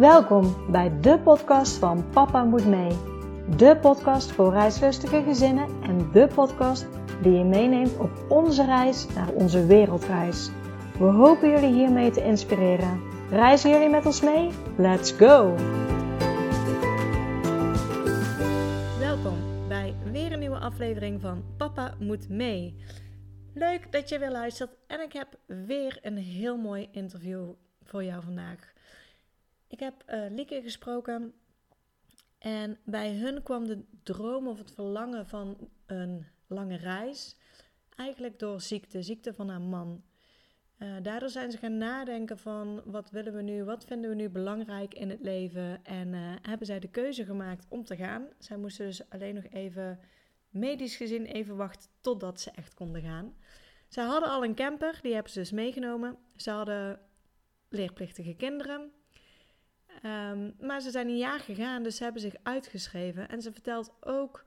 [0.00, 2.90] Welkom bij de podcast van Papa Moet Mee.
[3.56, 6.86] De podcast voor reislustige gezinnen en de podcast
[7.22, 10.50] die je meeneemt op onze reis naar onze wereldreis.
[10.98, 13.00] We hopen jullie hiermee te inspireren.
[13.30, 14.50] Reizen jullie met ons mee?
[14.76, 15.54] Let's go!
[18.98, 22.76] Welkom bij weer een nieuwe aflevering van Papa Moet Mee.
[23.54, 27.50] Leuk dat je weer luistert en ik heb weer een heel mooi interview
[27.82, 28.69] voor jou vandaag.
[29.70, 31.34] Ik heb uh, Lieke gesproken
[32.38, 37.36] en bij hun kwam de droom of het verlangen van een lange reis.
[37.96, 40.02] Eigenlijk door ziekte, ziekte van haar man.
[40.78, 44.28] Uh, daardoor zijn ze gaan nadenken van wat willen we nu, wat vinden we nu
[44.28, 45.84] belangrijk in het leven.
[45.84, 48.28] En uh, hebben zij de keuze gemaakt om te gaan.
[48.38, 50.00] Zij moesten dus alleen nog even,
[50.48, 53.34] medisch gezien, even wachten totdat ze echt konden gaan.
[53.88, 56.16] Ze hadden al een camper, die hebben ze dus meegenomen.
[56.36, 57.00] Ze hadden
[57.68, 58.92] leerplichtige kinderen.
[60.04, 63.28] Um, maar ze zijn een jaar gegaan, dus ze hebben zich uitgeschreven.
[63.28, 64.44] En ze vertelt ook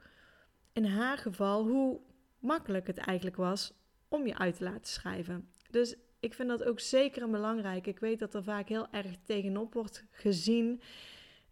[0.74, 2.00] in haar geval hoe
[2.40, 3.74] makkelijk het eigenlijk was
[4.08, 5.50] om je uit te laten schrijven.
[5.70, 7.88] Dus ik vind dat ook zeker een belangrijk.
[7.88, 10.82] Ik weet dat er vaak heel erg tegenop wordt gezien.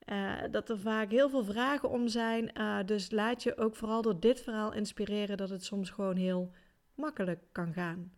[0.05, 2.51] Uh, dat er vaak heel veel vragen om zijn.
[2.57, 6.51] Uh, dus laat je ook vooral door dit verhaal inspireren dat het soms gewoon heel
[6.95, 8.13] makkelijk kan gaan.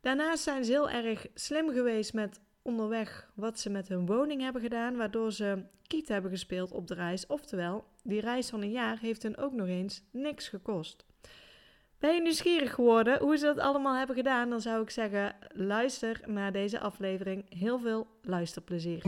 [0.00, 4.62] Daarnaast zijn ze heel erg slim geweest met onderweg wat ze met hun woning hebben
[4.62, 7.26] gedaan, waardoor ze kiet hebben gespeeld op de reis.
[7.26, 11.04] Oftewel, die reis van een jaar heeft hun ook nog eens niks gekost.
[11.98, 14.50] Ben je nieuwsgierig geworden hoe ze dat allemaal hebben gedaan?
[14.50, 17.58] Dan zou ik zeggen: luister naar deze aflevering.
[17.58, 19.02] Heel veel luisterplezier.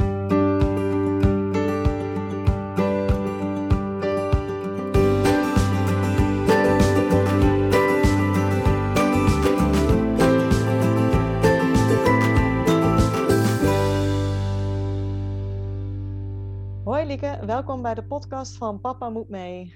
[17.19, 19.75] Welkom bij de podcast van Papa Moet Mee.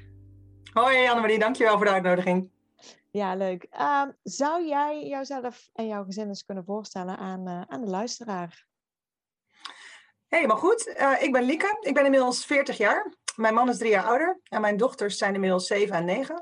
[0.72, 2.50] Hoi Annemarie, dankjewel voor de uitnodiging.
[3.11, 3.67] Ja, leuk.
[3.72, 8.67] Uh, zou jij jouzelf en jouw gezin eens kunnen voorstellen aan, uh, aan de luisteraar?
[10.28, 10.87] Hey, goed.
[10.87, 11.77] Uh, ik ben Lieke.
[11.81, 13.15] Ik ben inmiddels 40 jaar.
[13.37, 16.34] Mijn man is drie jaar ouder en mijn dochters zijn inmiddels 7 en 9.
[16.34, 16.41] Um,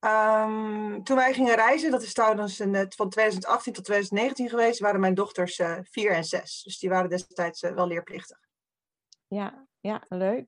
[0.00, 2.56] ehm, toen wij gingen reizen, dat is trouwens
[2.88, 6.62] van 2018 tot 2019 geweest, waren mijn dochters 4 en 6.
[6.62, 8.38] Dus die waren destijds wel leerplichtig.
[9.26, 10.46] Ja, ja, leuk.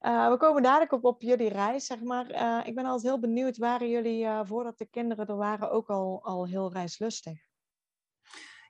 [0.00, 2.30] Uh, we komen dadelijk op, op jullie reis, zeg maar.
[2.30, 5.88] Uh, ik ben altijd heel benieuwd, waren jullie uh, voordat de kinderen er waren ook
[5.88, 7.38] al, al heel reislustig?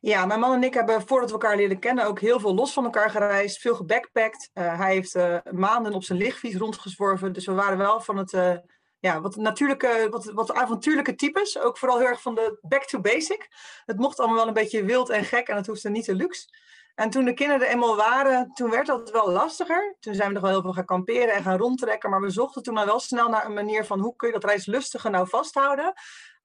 [0.01, 2.73] Ja, mijn man en ik hebben voordat we elkaar leren kennen ook heel veel los
[2.73, 4.51] van elkaar gereisd, veel gebackpackt.
[4.53, 5.17] hij heeft
[5.51, 8.63] maanden op zijn lichtfiets rondgezworven, dus we waren wel van het
[8.99, 11.59] ja, wat natuurlijke, wat, wat avontuurlijke types.
[11.59, 13.49] Ook vooral heel erg van de back to basic.
[13.85, 16.49] Het mocht allemaal wel een beetje wild en gek en het hoefde niet te luxe.
[16.99, 19.97] En toen de kinderen er eenmaal waren, toen werd dat wel lastiger.
[20.01, 22.11] Toen zijn we nog wel heel veel gaan kamperen en gaan rondtrekken.
[22.11, 24.45] Maar we zochten toen maar wel snel naar een manier van hoe kun je dat
[24.45, 25.93] reislustige nou vasthouden.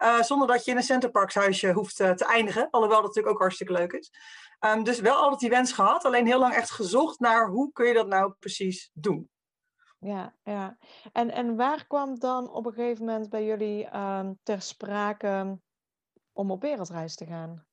[0.03, 2.68] Uh, zonder dat je in een centerparkshuisje hoeft uh, te eindigen.
[2.69, 4.12] Alhoewel dat natuurlijk ook hartstikke leuk is.
[4.59, 6.06] Um, dus wel altijd die wens gehad.
[6.06, 9.30] Alleen heel lang echt gezocht naar hoe kun je dat nou precies doen.
[10.00, 10.78] Ja, ja.
[11.12, 15.59] En, en waar kwam dan op een gegeven moment bij jullie um, ter sprake
[16.34, 17.66] om op wereldreis te gaan?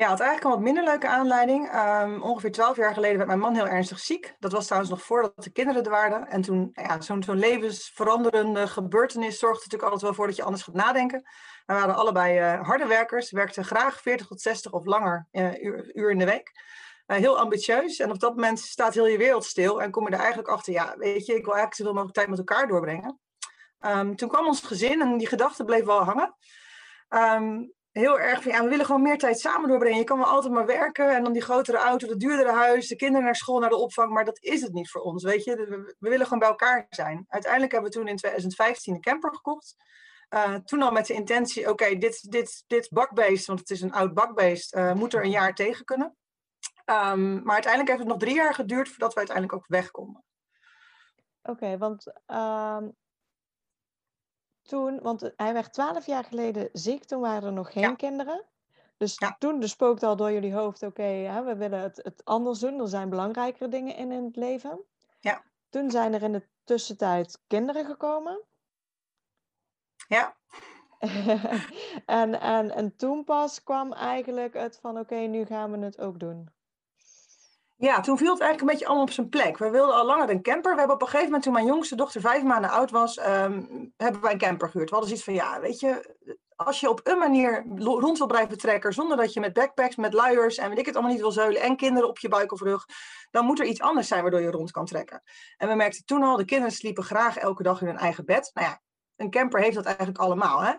[0.00, 1.74] Ja, het eigenlijk een wat minder leuke aanleiding.
[1.74, 4.34] Um, ongeveer twaalf jaar geleden werd mijn man heel ernstig ziek.
[4.38, 6.26] Dat was trouwens nog voordat de kinderen er waren.
[6.26, 10.62] En toen, ja, zo'n zo'n levensveranderende gebeurtenis zorgt natuurlijk altijd wel voor dat je anders
[10.62, 11.22] gaat nadenken.
[11.66, 15.62] We waren allebei uh, harde werkers, werkten graag 40 tot 60 of langer uh,
[15.92, 16.50] uur, in de week.
[17.06, 17.98] Uh, heel ambitieus.
[17.98, 20.72] En op dat moment staat heel je wereld stil en kom je er eigenlijk achter,
[20.72, 23.18] ja, weet je, ik wil eigenlijk zoveel mogelijk tijd met elkaar doorbrengen.
[23.80, 26.34] Um, toen kwam ons gezin en die gedachte bleef wel hangen.
[27.08, 29.98] Um, heel erg van ja, we willen gewoon meer tijd samen doorbrengen.
[29.98, 32.96] Je kan wel altijd maar werken en dan die grotere auto, dat duurdere huis, de
[32.96, 35.56] kinderen naar school, naar de opvang, maar dat is het niet voor ons, weet je.
[35.98, 37.24] We, willen gewoon bij elkaar zijn.
[37.28, 39.76] Uiteindelijk hebben we toen in 2015 een camper gekocht.
[40.34, 43.92] Uh, toen al met de intentie, oké, dit, dit, dit bakbeest, want het is een
[43.92, 46.16] oud bakbeest, uh, moet er een jaar tegen kunnen.
[46.84, 50.24] Um, maar uiteindelijk heeft het nog drie jaar geduurd voordat we uiteindelijk ook weg konden.
[51.42, 52.96] Oké, want um,
[54.70, 58.44] toen, want hij werd twaalf jaar geleden ziek, toen waren er nog geen kinderen.
[58.96, 62.80] Dus toen dus spookte al door jullie hoofd, oké, we willen het, het anders doen,
[62.80, 64.80] er zijn belangrijkere dingen in, in het leven.
[65.20, 65.42] Ja.
[65.68, 68.40] Toen zijn er in de tussentijd kinderen gekomen.
[70.08, 70.36] Ja.
[72.06, 76.20] en, en, en toen pas kwam eigenlijk het van, oké, nu gaan we het ook
[76.20, 76.48] doen.
[77.80, 79.58] Ja, toen viel het eigenlijk een beetje allemaal op zijn plek.
[79.58, 80.72] We wilden al langer een camper.
[80.72, 83.92] We hebben op een gegeven moment, toen mijn jongste dochter vijf maanden oud was, um,
[83.96, 84.90] hebben wij een camper gehuurd.
[84.90, 86.16] We hadden zoiets van, ja, weet je,
[86.56, 90.12] als je op een manier rond wil blijven trekken, zonder dat je met backpacks, met
[90.12, 92.60] luiers en weet ik het allemaal niet wil zeulen, en kinderen op je buik of
[92.60, 92.84] rug,
[93.30, 95.22] dan moet er iets anders zijn waardoor je rond kan trekken.
[95.56, 98.50] En we merkten toen al, de kinderen sliepen graag elke dag in hun eigen bed.
[98.54, 98.80] Nou ja,
[99.16, 100.60] een camper heeft dat eigenlijk allemaal.
[100.60, 100.70] Hè?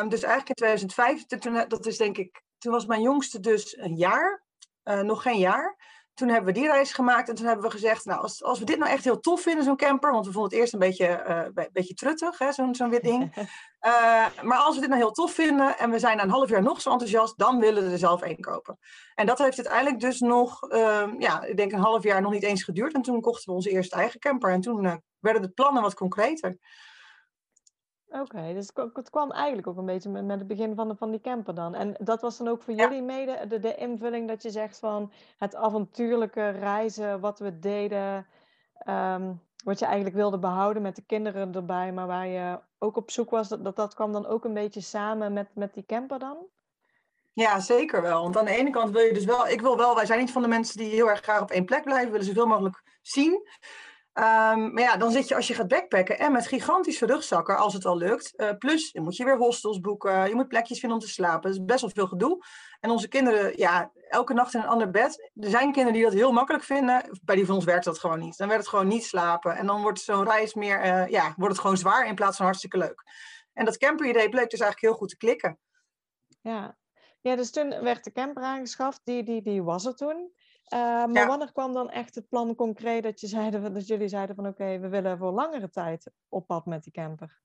[0.00, 3.76] Um, dus eigenlijk in 2005, toen, dat is denk ik, toen was mijn jongste dus
[3.76, 4.44] een jaar,
[4.84, 5.76] uh, nog geen jaar
[6.18, 8.64] toen hebben we die reis gemaakt en toen hebben we gezegd, nou, als, als we
[8.64, 11.24] dit nou echt heel tof vinden, zo'n camper, want we vonden het eerst een beetje,
[11.28, 13.36] uh, een beetje truttig, hè, zo'n zo'n wit ding.
[13.36, 16.48] Uh, maar als we dit nou heel tof vinden en we zijn na een half
[16.48, 18.78] jaar nog zo enthousiast, dan willen we er zelf één kopen.
[19.14, 22.42] En dat heeft uiteindelijk dus nog, uh, ja, ik denk een half jaar nog niet
[22.42, 22.94] eens geduurd.
[22.94, 25.94] En toen kochten we onze eerste eigen camper en toen eh, werden de plannen wat
[25.94, 26.56] concreter.
[28.10, 31.10] Oké, dus het kwam eigenlijk ook een beetje met, met het begin van, de, van
[31.10, 31.74] die camper dan.
[31.74, 35.12] En dat was dan ook voor jullie mede de, de invulling dat je zegt van
[35.38, 38.26] het avontuurlijke reizen, wat we deden,
[38.88, 43.10] um, wat je eigenlijk wilde behouden met de kinderen erbij, maar waar je ook op
[43.10, 46.36] zoek was, dat dat, kwam dan ook een beetje samen met, met die camper dan?
[47.32, 48.22] Ja, zeker wel.
[48.22, 50.32] Want aan de ene kant wil je dus wel, ik wil wel, wij zijn niet
[50.32, 53.48] van de mensen die heel erg graag op één plek blijven, willen zoveel mogelijk zien.
[54.18, 57.74] Um, maar ja, dan zit je als je gaat backpacken en met gigantische rugzakken, als
[57.74, 58.32] het al lukt.
[58.36, 61.42] Uh, plus, dan moet je weer hostels boeken, je moet plekjes vinden om te slapen.
[61.42, 62.44] Dat is best wel veel gedoe.
[62.80, 65.30] En onze kinderen, ja, elke nacht in een ander bed.
[65.34, 67.18] Er zijn kinderen die dat heel makkelijk vinden.
[67.22, 68.36] Bij die van ons werkt dat gewoon niet.
[68.36, 69.56] Dan werd het gewoon niet slapen.
[69.56, 72.46] En dan wordt zo'n reis meer, uh, ja, wordt het gewoon zwaar in plaats van
[72.46, 73.02] hartstikke leuk.
[73.52, 75.58] En dat camper-idee bleek dus eigenlijk heel goed te klikken.
[76.40, 76.76] Ja.
[77.20, 79.00] ja, dus toen werd de camper aangeschaft.
[79.04, 80.32] Die, die, die was er toen.
[80.74, 81.26] Uh, maar ja.
[81.26, 84.78] wanneer kwam dan echt het plan concreet dat, je zeiden, dat jullie zeiden van oké,
[84.78, 87.40] we willen voor langere tijd op pad met die camper?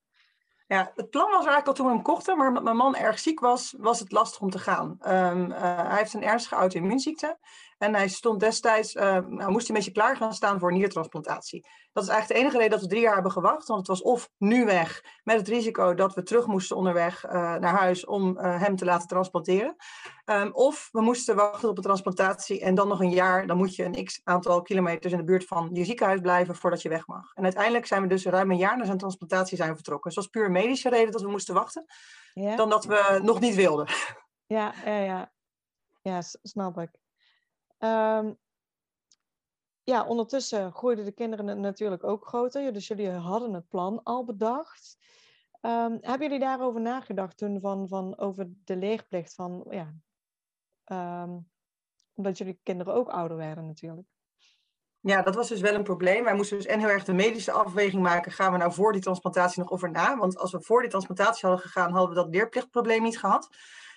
[0.67, 3.19] Ja, het plan was eigenlijk al toen we hem kochten, maar omdat mijn man erg
[3.19, 4.97] ziek was, was het lastig om te gaan.
[5.07, 7.37] Um, uh, hij heeft een ernstige auto-immuunziekte
[7.83, 11.67] en hij stond destijds, uh, nou, moest hij een beetje klaar gaan staan voor niertransplantatie.
[11.93, 14.01] Dat is eigenlijk de enige reden dat we drie jaar hebben gewacht, want het was
[14.01, 18.37] of nu weg, met het risico dat we terug moesten onderweg uh, naar huis om
[18.37, 19.75] hem te laten transplanteren.
[20.25, 23.75] Um, of we moesten wachten op de transplantatie en dan nog een jaar, dan moet
[23.75, 27.07] je een x aantal kilometers in de buurt van je ziekenhuis blijven voordat je weg
[27.07, 27.33] mag.
[27.33, 30.11] En uiteindelijk zijn we dus ruim een jaar na zijn transplantatie zijn vertrokken.
[30.11, 31.85] Dus dat was puur medische reden dat we moesten wachten,
[32.33, 32.55] ja.
[32.55, 33.87] dan dat we nog niet wilden.
[34.45, 35.31] Ja, ja, ja.
[36.01, 36.89] Ja, snap ik.
[37.83, 38.37] Um,
[39.83, 42.73] ja, ondertussen groeiden de kinderen natuurlijk ook groter.
[42.73, 44.97] Dus jullie hadden het plan al bedacht.
[45.61, 49.33] Um, hebben jullie daarover nagedacht toen van, van over de leerplicht?
[49.33, 49.93] Van, ja,
[51.23, 51.49] um,
[52.13, 54.07] omdat jullie kinderen ook ouder werden natuurlijk.
[54.99, 56.23] Ja, dat was dus wel een probleem.
[56.23, 58.31] Wij moesten dus en heel erg de medische afweging maken.
[58.31, 60.17] Gaan we nou voor die transplantatie nog over na?
[60.17, 63.49] Want als we voor die transplantatie hadden gegaan, hadden we dat leerplichtprobleem niet gehad.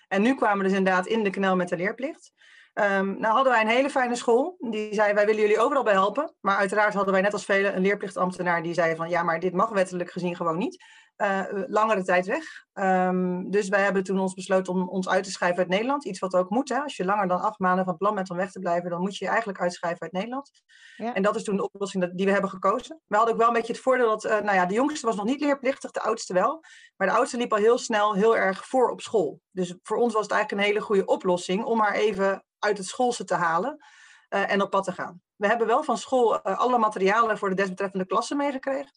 [0.09, 2.33] En nu kwamen we dus inderdaad in de knel met de leerplicht.
[2.79, 4.57] Um, nou hadden wij een hele fijne school.
[4.59, 6.35] Die zei, wij willen jullie overal bij helpen.
[6.41, 9.09] Maar uiteraard hadden wij net als velen een leerplichtambtenaar die zei van...
[9.09, 10.85] ja, maar dit mag wettelijk gezien gewoon niet.
[11.23, 12.45] Uh, langere tijd weg.
[12.75, 16.05] Um, dus wij hebben toen ons besloten om ons uit te schrijven uit Nederland.
[16.05, 16.69] Iets wat ook moet.
[16.69, 16.79] Hè?
[16.79, 18.91] Als je langer dan acht maanden van plan bent om weg te blijven...
[18.91, 20.51] dan moet je je eigenlijk uitschrijven uit Nederland.
[20.97, 21.15] Ja.
[21.15, 23.01] En dat is toen de oplossing die we hebben gekozen.
[23.07, 24.25] We hadden ook wel een beetje het voordeel dat...
[24.25, 26.65] Uh, nou ja, de jongste was nog niet leerplichtig, de oudste wel.
[26.97, 29.41] Maar de oudste liep al heel snel heel erg voor op school.
[29.51, 31.65] Dus voor ons was het eigenlijk een hele goede oplossing...
[31.65, 33.85] om haar even uit het schoolse te halen
[34.29, 35.21] uh, en op pad te gaan.
[35.37, 38.93] We hebben wel van school alle materialen voor de desbetreffende klassen meegekregen.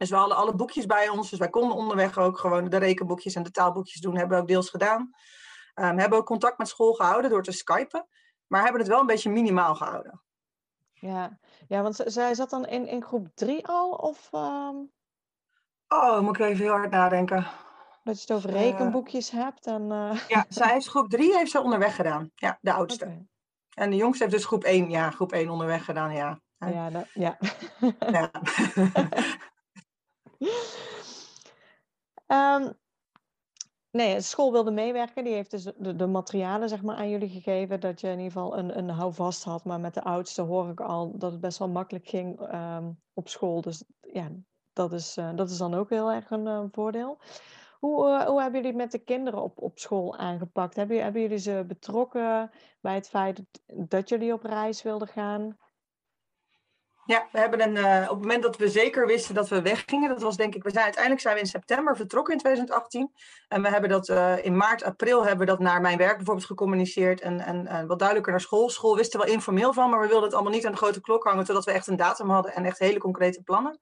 [0.00, 1.30] Dus we hadden alle boekjes bij ons.
[1.30, 4.16] Dus wij konden onderweg ook gewoon de rekenboekjes en de taalboekjes doen.
[4.16, 5.10] Hebben we ook deels gedaan.
[5.74, 8.06] Um, hebben ook contact met school gehouden door te skypen.
[8.46, 10.22] Maar hebben het wel een beetje minimaal gehouden.
[10.92, 13.90] Ja, ja want zij zat dan in, in groep drie al?
[13.90, 14.92] Of, um...
[15.88, 17.46] Oh, moet ik even heel hard nadenken.
[18.04, 19.66] Dat je het over rekenboekjes uh, hebt.
[19.66, 20.20] En, uh...
[20.28, 22.30] Ja, zij heeft groep 3 heeft ze onderweg gedaan.
[22.34, 23.04] Ja, de oudste.
[23.04, 23.26] Okay.
[23.74, 26.40] En de jongste heeft dus groep 1, ja, groep 1 onderweg gedaan, ja.
[26.58, 27.38] Ja, dat, ja.
[27.98, 28.30] ja.
[32.26, 32.72] um,
[33.90, 35.24] nee, school wilde meewerken.
[35.24, 37.80] Die heeft dus de, materialen zeg maar, aan jullie gegeven.
[37.80, 39.64] Dat je in ieder geval een, een houvast had.
[39.64, 43.28] Maar met de oudste hoor ik al dat het best wel makkelijk ging um, op
[43.28, 43.60] school.
[43.60, 44.30] Dus ja,
[44.72, 47.18] dat is, uh, dat is dan ook heel erg een uh, voordeel.
[47.78, 50.76] Hoe, uh, hoe hebben jullie het met de kinderen op, op school aangepakt?
[50.76, 55.56] Hebben, hebben jullie ze betrokken bij het feit dat jullie op reis wilden gaan?
[57.10, 60.08] Ja, we hebben een, uh, op het moment dat we zeker wisten dat we weggingen,
[60.08, 63.12] dat was denk ik, we zijn uiteindelijk zijn we in september vertrokken in 2018.
[63.48, 66.46] En we hebben dat uh, in maart, april hebben we dat naar mijn werk bijvoorbeeld
[66.46, 68.68] gecommuniceerd en, en wat duidelijker naar school.
[68.68, 71.00] School wist er wel informeel van, maar we wilden het allemaal niet aan de grote
[71.00, 73.78] klok hangen, totdat we echt een datum hadden en echt hele concrete plannen.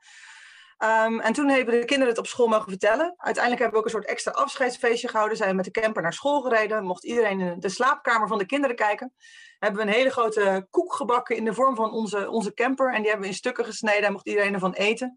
[0.85, 3.14] Um, en toen hebben de kinderen het op school mogen vertellen.
[3.16, 5.37] Uiteindelijk hebben we ook een soort extra afscheidsfeestje gehouden.
[5.37, 6.85] Zijn we met de camper naar school gereden.
[6.85, 9.12] Mocht iedereen in de slaapkamer van de kinderen kijken.
[9.58, 12.87] Hebben we een hele grote koek gebakken in de vorm van onze, onze camper.
[12.87, 15.16] En die hebben we in stukken gesneden en mocht iedereen ervan eten.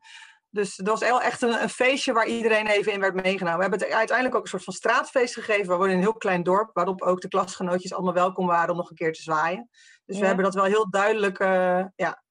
[0.50, 3.56] Dus het was echt een, een, feestje waar iedereen even in werd meegenomen.
[3.56, 5.68] We hebben het uiteindelijk ook een soort van straatfeest gegeven.
[5.68, 8.78] We wonen in een heel klein dorp, waarop ook de klasgenootjes allemaal welkom waren om
[8.78, 9.70] nog een keer te zwaaien.
[10.06, 12.24] Dus we hebben dat wel heel duidelijk, uh, ja,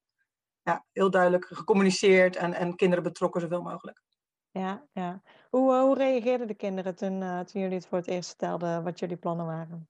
[0.71, 4.01] ja, heel duidelijk gecommuniceerd en, en kinderen betrokken zoveel mogelijk.
[4.51, 5.21] Ja, ja.
[5.49, 8.99] Hoe, hoe reageerden de kinderen toen, uh, toen jullie het voor het eerst vertelden wat
[8.99, 9.89] jullie plannen waren?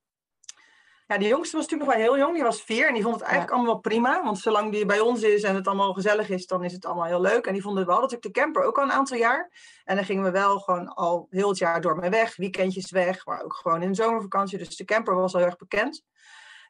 [1.08, 2.34] Ja, die jongste was natuurlijk nog wel heel jong.
[2.34, 4.24] Die was vier en die vond het eigenlijk allemaal wel prima.
[4.24, 7.06] Want zolang die bij ons is en het allemaal gezellig is, dan is het allemaal
[7.06, 7.46] heel leuk.
[7.46, 9.52] En die vonden wel dat ik de camper ook al een aantal jaar.
[9.84, 12.36] En dan gingen we wel gewoon al heel het jaar door mee weg.
[12.36, 14.58] Weekendjes weg, maar ook gewoon in zomervakantie.
[14.58, 16.04] Dus de camper was al heel erg bekend.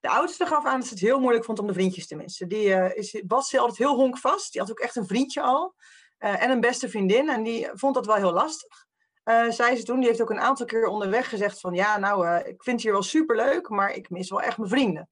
[0.02, 2.48] De oudste gaf aan dat ze het heel moeilijk vond om de vriendjes te missen.
[2.48, 4.52] Die uh, is, was altijd heel honkvast.
[4.52, 5.76] Die had ook echt een vriendje al.
[6.20, 7.30] Uh, en een beste vriendin.
[7.30, 8.86] En die vond dat wel heel lastig.
[9.26, 12.38] Uh, zei ze toen, die heeft ook een aantal keer onderweg gezegd van ja, nou,
[12.38, 15.10] ik vind het hier wel superleuk, maar ik mis wel echt mijn vrienden.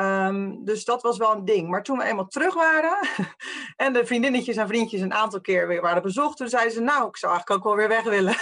[0.00, 1.68] Um, dus dat was wel een ding.
[1.68, 2.98] Maar toen we eenmaal terug waren
[3.76, 7.08] en de vriendinnetjes en vriendjes een aantal keer weer waren bezocht, toen zeiden ze nou,
[7.08, 8.36] ik zou eigenlijk ook wel weer weg willen.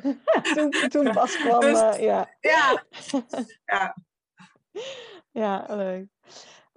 [0.54, 2.30] toen, toen pas kwam, dus, uh, ja.
[2.40, 2.84] Ja.
[3.74, 3.96] ja.
[5.34, 6.08] Ja, leuk.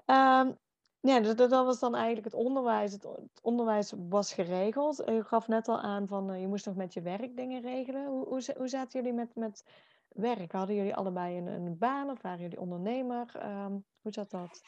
[0.06, 0.58] Um,
[1.00, 2.92] ja, dus dat, was dan eigenlijk het onderwijs.
[2.92, 3.08] Het,
[3.42, 5.10] onderwijs was geregeld.
[5.10, 8.06] U gaf net al aan van uh, je moest nog met je werk dingen regelen.
[8.06, 9.64] Hoe, hoe, hoe zaten jullie met, met
[10.08, 10.52] werk?
[10.52, 13.32] Hadden jullie allebei een, een baan of waren jullie ondernemer?
[13.44, 14.62] Um, hoe zat dat?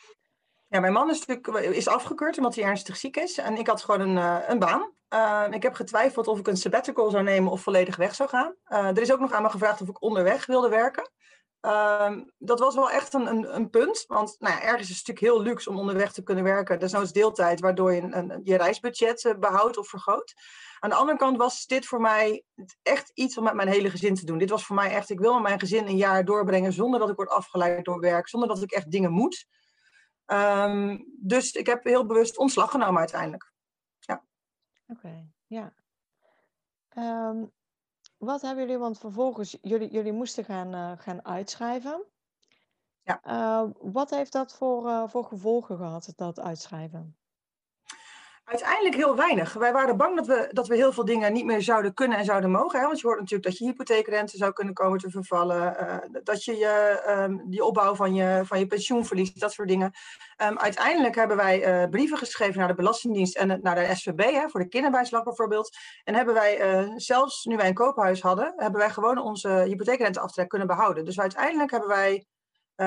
[0.67, 3.38] Ja, mijn man is natuurlijk is afgekeurd omdat hij ernstig ziek is.
[3.38, 4.91] En ik had gewoon een, uh, een baan.
[5.13, 8.55] Uh, ik heb getwijfeld of ik een sabbatical zou nemen of volledig weg zou gaan.
[8.67, 11.12] er is ook nog aan me gevraagd of ik onderweg wilde werken.
[11.61, 14.03] Um, dat was wel echt een, een, een punt.
[14.07, 16.79] Want nou ja, ergens is het natuurlijk heel luxe om onderweg te kunnen werken.
[16.79, 20.33] Desnoods deeltijd, waardoor je een, je reisbudget uh, behoudt of vergroot.
[20.79, 22.43] Aan de andere kant was dit voor mij
[22.81, 24.37] echt iets om met mijn hele gezin te doen.
[24.37, 27.09] Dit was voor mij echt, ik wil met mijn gezin een jaar doorbrengen zonder dat
[27.09, 29.47] ik word afgeleid door werk, zonder dat ik echt dingen moet.
[30.25, 33.51] Um, dus ik heb heel bewust ontslag genomen uiteindelijk.
[33.99, 34.25] Ja.
[34.87, 35.73] Oké, ja.
[36.97, 37.51] Um,
[38.19, 42.05] wat hebben jullie, want vervolgens, jullie, jullie moesten gaan, uh, gaan uitschrijven.
[43.01, 43.21] Ja.
[43.25, 47.18] Uh, wat heeft dat voor, uh, voor gevolgen gehad, dat uitschrijven?
[48.49, 49.53] Uiteindelijk heel weinig.
[49.53, 52.25] Wij waren bang dat we, dat we heel veel dingen niet meer zouden kunnen en
[52.25, 52.79] zouden mogen.
[52.79, 52.85] Hè?
[52.85, 55.75] Want je hoort natuurlijk dat je hypotheekrente zou kunnen komen te vervallen.
[55.81, 59.67] Uh, dat je je, um, die opbouw van je, van je pensioen verliest, dat soort
[59.67, 59.91] dingen.
[60.41, 64.49] Um, uiteindelijk hebben wij uh, brieven geschreven naar de Belastingdienst en naar de SVB, hè,
[64.49, 65.77] voor de kinderbijslag bijvoorbeeld.
[66.03, 70.49] En hebben wij, uh, zelfs nu wij een koophuis hadden, hebben wij gewoon onze hypotheekrenteaftrek
[70.49, 71.05] kunnen behouden.
[71.05, 72.25] Dus uiteindelijk hebben wij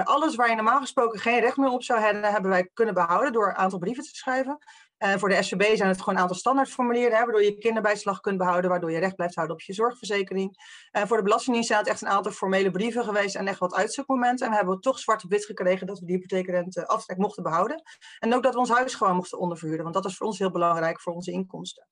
[0.05, 3.33] alles waar je normaal gesproken geen recht meer op zou hebben, hebben wij kunnen behouden
[3.33, 4.59] door een aantal brieven te schrijven.
[5.05, 8.39] Uh, voor de SVB zijn het gewoon een aantal standaardformulieren, hè, waardoor je kinderbijslag kunt
[8.39, 10.57] behouden, waardoor je recht blijft houden op je zorgverzekering.
[10.93, 13.75] Uh, voor de Belastingdienst zijn het echt een aantal formele brieven geweest en echt wat
[13.75, 14.47] uitzoekmomenten.
[14.47, 17.83] En we hebben toch zwart op wit gekregen dat we die hypotheekrente aftrek mochten behouden.
[18.19, 20.51] En ook dat we ons huis gewoon mochten onderverhuren, want dat is voor ons heel
[20.51, 21.87] belangrijk voor onze inkomsten.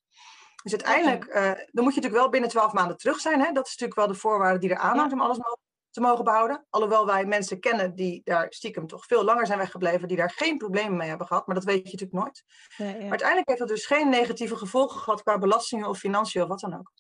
[0.63, 3.41] Dus uiteindelijk, uh, dan moet je natuurlijk wel binnen twaalf maanden terug zijn.
[3.41, 3.53] Hè?
[3.53, 6.67] Dat is natuurlijk wel de voorwaarde die er aanhangt om alles mogelijk te mogen behouden.
[6.71, 10.57] Alhoewel wij mensen kennen die daar stiekem toch veel langer zijn weggebleven, die daar geen
[10.57, 12.45] problemen mee hebben gehad, maar dat weet je natuurlijk nooit.
[12.77, 12.93] Ja, ja.
[12.93, 16.61] Maar uiteindelijk heeft dat dus geen negatieve gevolgen gehad qua belastingen of financiën of wat
[16.61, 16.93] dan ook.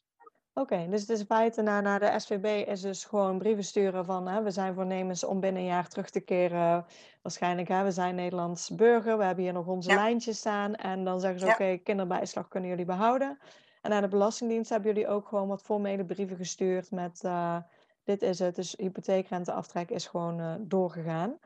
[0.55, 3.65] Oké, okay, dus het is in feite naar, naar de SVB is dus gewoon brieven
[3.65, 6.87] sturen van hè, we zijn voornemens om binnen een jaar terug te keren.
[7.23, 9.95] Waarschijnlijk, hè, we zijn Nederlands burger, we hebben hier nog onze ja.
[9.95, 10.75] lijntjes staan.
[10.75, 13.39] En dan zeggen ze oké, okay, kinderbijslag kunnen jullie behouden.
[13.81, 17.23] En naar de Belastingdienst hebben jullie ook gewoon wat formele brieven gestuurd met...
[17.25, 17.57] Uh,
[18.05, 18.55] dit is het.
[18.55, 21.39] Dus hypotheekrenteaftrek is gewoon uh, doorgegaan.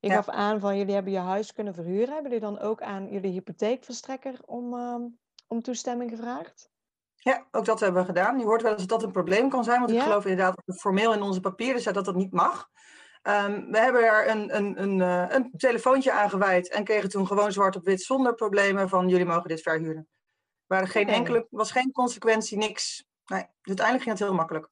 [0.00, 0.14] Ja.
[0.14, 2.12] gaf aan van jullie hebben je huis kunnen verhuren.
[2.12, 4.94] Hebben jullie dan ook aan jullie hypotheekverstrekker om, uh,
[5.46, 6.70] om toestemming gevraagd?
[7.14, 8.38] Ja, ook dat hebben we gedaan.
[8.38, 9.96] Je hoort wel eens dat dat een probleem kan zijn, want ja.
[9.96, 12.70] ik geloof inderdaad dat het formeel in onze papieren staat dat dat niet mag.
[13.22, 17.26] Um, we hebben er een, een, een, uh, een telefoontje aan gewijd en kregen toen
[17.26, 20.08] gewoon zwart op wit zonder problemen van jullie mogen dit verhuren.
[20.66, 21.14] Er geen okay.
[21.14, 23.04] enkele, was geen consequentie, niks.
[23.26, 24.68] Nee, uiteindelijk ging het heel makkelijk.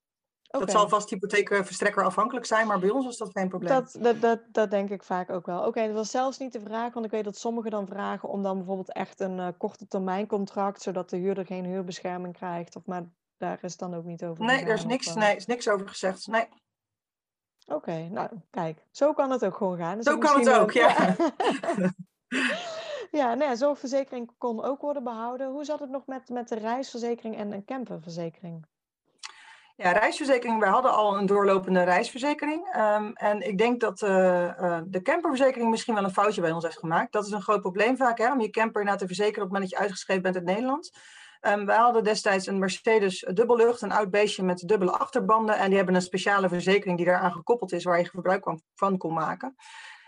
[0.51, 0.67] Okay.
[0.67, 3.73] Dat zal vast hypotheekverstrekker afhankelijk zijn, maar bij ons was dat geen probleem.
[3.73, 5.59] Dat, dat, dat, dat denk ik vaak ook wel.
[5.59, 8.29] Oké, okay, dat was zelfs niet de vraag, want ik weet dat sommigen dan vragen
[8.29, 12.77] om dan bijvoorbeeld echt een uh, korte termijn contract, zodat de huurder geen huurbescherming krijgt.
[12.77, 13.05] Of, maar
[13.37, 14.45] daar is dan ook niet over.
[14.45, 16.27] Nee, er is niks, nee, is niks over gezegd.
[16.27, 16.49] Nee.
[17.67, 19.97] Oké, okay, nou kijk, zo kan het ook gewoon gaan.
[19.97, 21.17] Dus zo kan het ook, ja.
[23.21, 25.51] ja, nee, zorgverzekering kon ook worden behouden.
[25.51, 28.67] Hoe zat het nog met, met de reisverzekering en een camperverzekering?
[29.83, 30.61] Ja, reisverzekering.
[30.61, 32.77] Wij hadden al een doorlopende reisverzekering.
[32.77, 36.65] Um, en ik denk dat uh, uh, de camperverzekering misschien wel een foutje bij ons
[36.65, 37.13] heeft gemaakt.
[37.13, 39.53] Dat is een groot probleem vaak, hè, om je camper na te verzekeren op het
[39.53, 40.91] moment dat je uitgeschreven bent in Nederland.
[41.41, 45.57] Um, wij hadden destijds een Mercedes dubbellucht, een oud beestje met dubbele achterbanden.
[45.57, 48.45] En die hebben een speciale verzekering die daaraan gekoppeld is, waar je gebruik
[48.75, 49.57] van kon maken.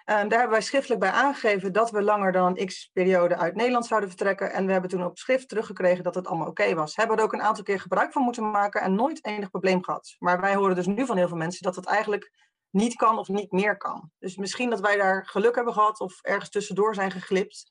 [0.05, 3.87] Daar hebben wij schriftelijk bij aangegeven dat we langer dan een x periode uit Nederland
[3.87, 4.53] zouden vertrekken.
[4.53, 6.97] En we hebben toen op schrift teruggekregen dat het allemaal oké was.
[6.97, 9.85] Hebben we er ook een aantal keer gebruik van moeten maken en nooit enig probleem
[9.85, 10.17] gehad.
[10.19, 12.33] Maar wij horen dus nu van heel veel mensen dat het eigenlijk
[12.71, 14.11] niet kan of niet meer kan.
[14.19, 17.71] Dus misschien dat wij daar geluk hebben gehad of ergens tussendoor zijn geglipt.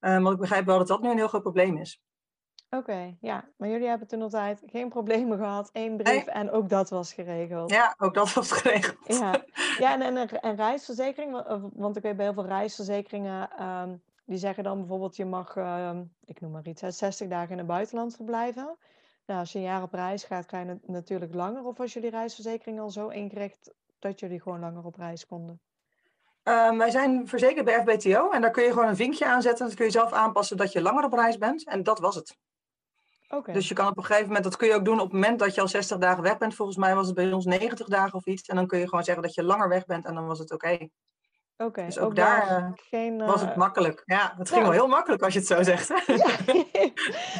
[0.00, 2.00] Um, want ik begrijp wel dat dat nu een heel groot probleem is.
[2.70, 3.48] Oké, ja.
[3.56, 5.70] Maar jullie hebben toen altijd geen problemen gehad.
[5.72, 7.70] één brief en ook dat was geregeld.
[7.70, 9.18] Ja, ook dat was geregeld.
[9.18, 9.44] Ja,
[9.84, 11.42] ja en, en een, reisverzekering.
[11.74, 13.50] Want ik weet bij heel veel reisverzekeringen...
[13.50, 13.94] Ehm,
[14.28, 17.66] die zeggen dan bijvoorbeeld, je mag, ehm, ik noem maar iets, 60 dagen in het
[17.66, 18.76] buitenland verblijven.
[19.26, 21.64] Nou, als je een jaar op reis gaat, krijg je natuurlijk langer.
[21.64, 25.60] Of was jullie reisverzekering al zo ingericht dat jullie gewoon langer op reis konden?
[26.42, 29.66] Ehm, wij zijn verzekerd bij FBTO en daar kun je gewoon een vinkje aanzetten.
[29.66, 31.66] Dat kun je zelf aanpassen dat je langer op reis bent.
[31.66, 32.36] En dat was het.
[33.28, 33.54] Okay.
[33.54, 35.38] Dus je kan op een gegeven moment, dat kun je ook doen op het moment
[35.38, 36.54] dat je al 60 dagen weg bent.
[36.54, 38.48] Volgens mij was het bij ons 90 dagen of iets.
[38.48, 40.52] En dan kun je gewoon zeggen dat je langer weg bent en dan was het
[40.52, 40.88] oké.
[41.64, 44.02] Oké, dus ook, daar, eh, geen, was het eh, makkelijk.
[44.04, 45.88] Ja, het ging wel heel makkelijk als je het zo zegt.
[46.06, 46.54] Ja.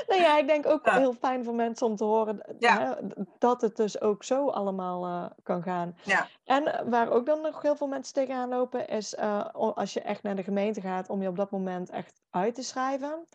[0.06, 2.92] nou ja, ik denk ook heel fijn voor mensen om te horen hè,
[3.38, 5.96] dat het dus ook zo allemaal uh, kan gaan.
[6.02, 6.26] Ja.
[6.44, 9.16] En waar ook dan nog heel veel mensen tegenaan lopen, is
[9.52, 12.62] als je echt naar de gemeente gaat om je op dat moment echt uit te
[12.62, 13.26] schrijven,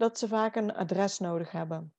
[0.00, 1.94] dat ze vaak een adres nodig hebben.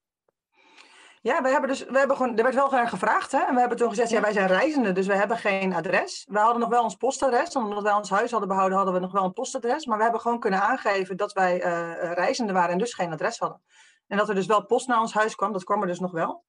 [1.22, 3.31] Ja, we hebben dus, we hebben gewoon, er werd wel naar gevraagd.
[3.31, 3.39] Hè?
[3.39, 4.22] En we hebben toen gezegd, ja.
[4.22, 6.25] wij zijn reizenden, dus we hebben geen adres.
[6.29, 7.55] We hadden nog wel ons postadres.
[7.55, 9.86] Omdat wij ons huis hadden behouden, hadden we nog wel een postadres.
[9.86, 13.38] Maar we hebben gewoon kunnen aangeven dat wij uh, reizenden waren en dus geen adres
[13.38, 13.62] hadden.
[14.08, 16.12] En dat er dus wel post naar ons huis kwam, dat kwam er dus nog
[16.12, 16.43] wel.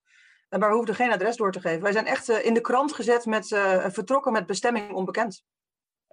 [0.48, 1.82] Maar we hoefden geen adres door te geven.
[1.82, 5.44] Wij zijn echt uh, in de krant gezet met uh, vertrokken met bestemming onbekend.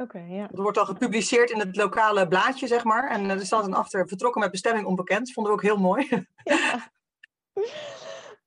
[0.02, 0.48] Oké, ja.
[0.48, 3.10] Dat wordt al gepubliceerd in het lokale blaadje, zeg maar.
[3.10, 5.34] En er staat dan achter vertrokken met bestemming onbekend.
[5.34, 6.08] Vonden we ook heel mooi.
[6.44, 6.92] Ja.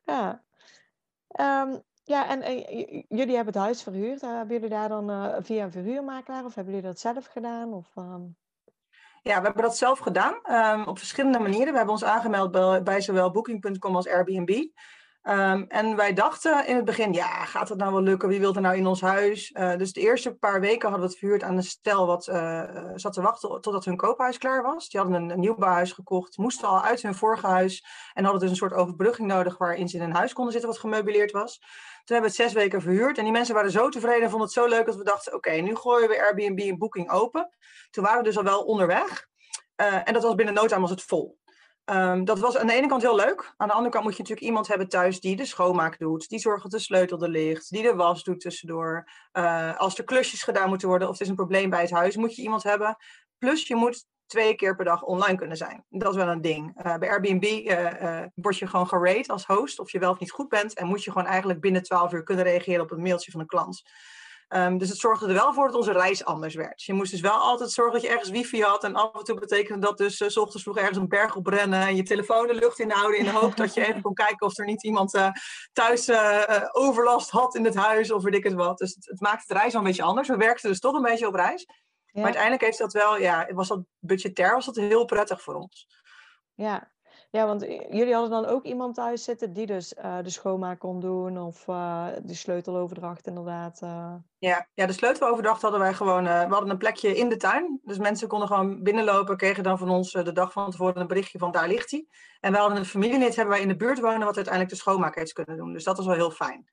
[0.05, 0.43] Ja.
[1.29, 2.41] Ehm, ja, en,
[3.09, 4.23] jullie hebben het huis verhuurd.
[4.23, 7.73] Uh, hebben jullie daar dan uh, via een verhuurmakelaar of hebben jullie dat zelf gedaan?
[7.73, 8.37] Of, um...
[9.23, 11.71] Ja, we hebben dat zelf gedaan um, op verschillende manieren.
[11.71, 14.67] We hebben ons aangemeld bij, bij zowel Booking.com als Airbnb.
[15.29, 18.29] Um, en wij dachten in het begin, ja, gaat het nou wel lukken?
[18.29, 19.51] Wie wil er nou in ons huis?
[19.51, 22.63] Uh, dus de eerste paar weken hadden we het verhuurd aan een stel wat uh,
[22.95, 24.89] zat te wachten totdat hun koophuis klaar was.
[24.89, 28.51] Die hadden een, een nieuwbouwhuis gekocht, moesten al uit hun vorige huis en hadden dus
[28.51, 31.59] een soort overbrugging nodig waarin ze in een huis konden zitten wat gemeubileerd was.
[31.59, 34.49] Toen hebben we het zes weken verhuurd en die mensen waren zo tevreden en vonden
[34.49, 37.49] het zo leuk dat we dachten, oké, nu gooien we Airbnb en Booking open.
[37.91, 39.31] Toen waren we dus al wel onderweg.
[39.77, 41.39] Uh, en dat was binnen no time was het vol.
[41.85, 43.55] Um, dat was aan de ene kant heel leuk.
[43.57, 46.39] Aan de andere kant moet je natuurlijk iemand hebben thuis die de schoonmaak doet, die
[46.39, 49.09] zorgt dat de sleutel er ligt, die de was doet tussendoor.
[49.33, 52.17] Uh, als er klusjes gedaan moeten worden of er is een probleem bij het huis,
[52.17, 52.97] moet je iemand hebben.
[53.39, 55.85] Plus je moet twee keer per dag online kunnen zijn.
[55.89, 56.87] Dat is wel een ding.
[56.87, 60.31] Uh, bij Airbnb uh, word je gewoon gerate als host of je wel of niet
[60.31, 63.31] goed bent en moet je gewoon eigenlijk binnen 12 uur kunnen reageren op een mailtje
[63.31, 63.83] van een klant.
[64.55, 66.83] Um, dus het zorgde er wel voor dat onze reis anders werd.
[66.83, 68.85] Je moest dus wel altijd zorgen dat je ergens wifi had.
[68.85, 71.81] En af en toe betekende dat dus uh, s ochtends vroeg ergens een berg oprennen.
[71.81, 74.59] En je telefoon de lucht inhouden in de hoop dat je even kon kijken of
[74.59, 75.29] er niet iemand uh,
[75.73, 78.79] thuis uh, overlast had in het huis of weet ik het wat.
[78.79, 80.29] Dus het, het maakte het reis wel een beetje anders.
[80.29, 81.67] We werkten dus toch een beetje op reis.
[81.67, 81.77] Ja.
[82.13, 85.87] Maar uiteindelijk heeft dat wel, ja, was dat budgetair was dat heel prettig voor ons.
[86.55, 86.93] Ja,
[87.33, 91.01] ja, want jullie hadden dan ook iemand thuis zitten die dus uh, de schoonmaak kon
[91.01, 93.79] doen of uh, de sleuteloverdracht inderdaad.
[94.39, 97.81] Ja, ja, de sleuteloverdracht hadden wij gewoon, we hadden een plekje in de tuin.
[97.85, 101.39] Dus mensen konden gewoon binnenlopen, kregen dan van ons de dag van tevoren een berichtje
[101.39, 102.07] van daar ligt hij.
[102.41, 105.15] En wij hadden een familielid hebben wij in de buurt wonen wat uiteindelijk de schoonmaak
[105.15, 105.73] heeft kunnen doen.
[105.73, 106.71] Dus dat was wel heel fijn.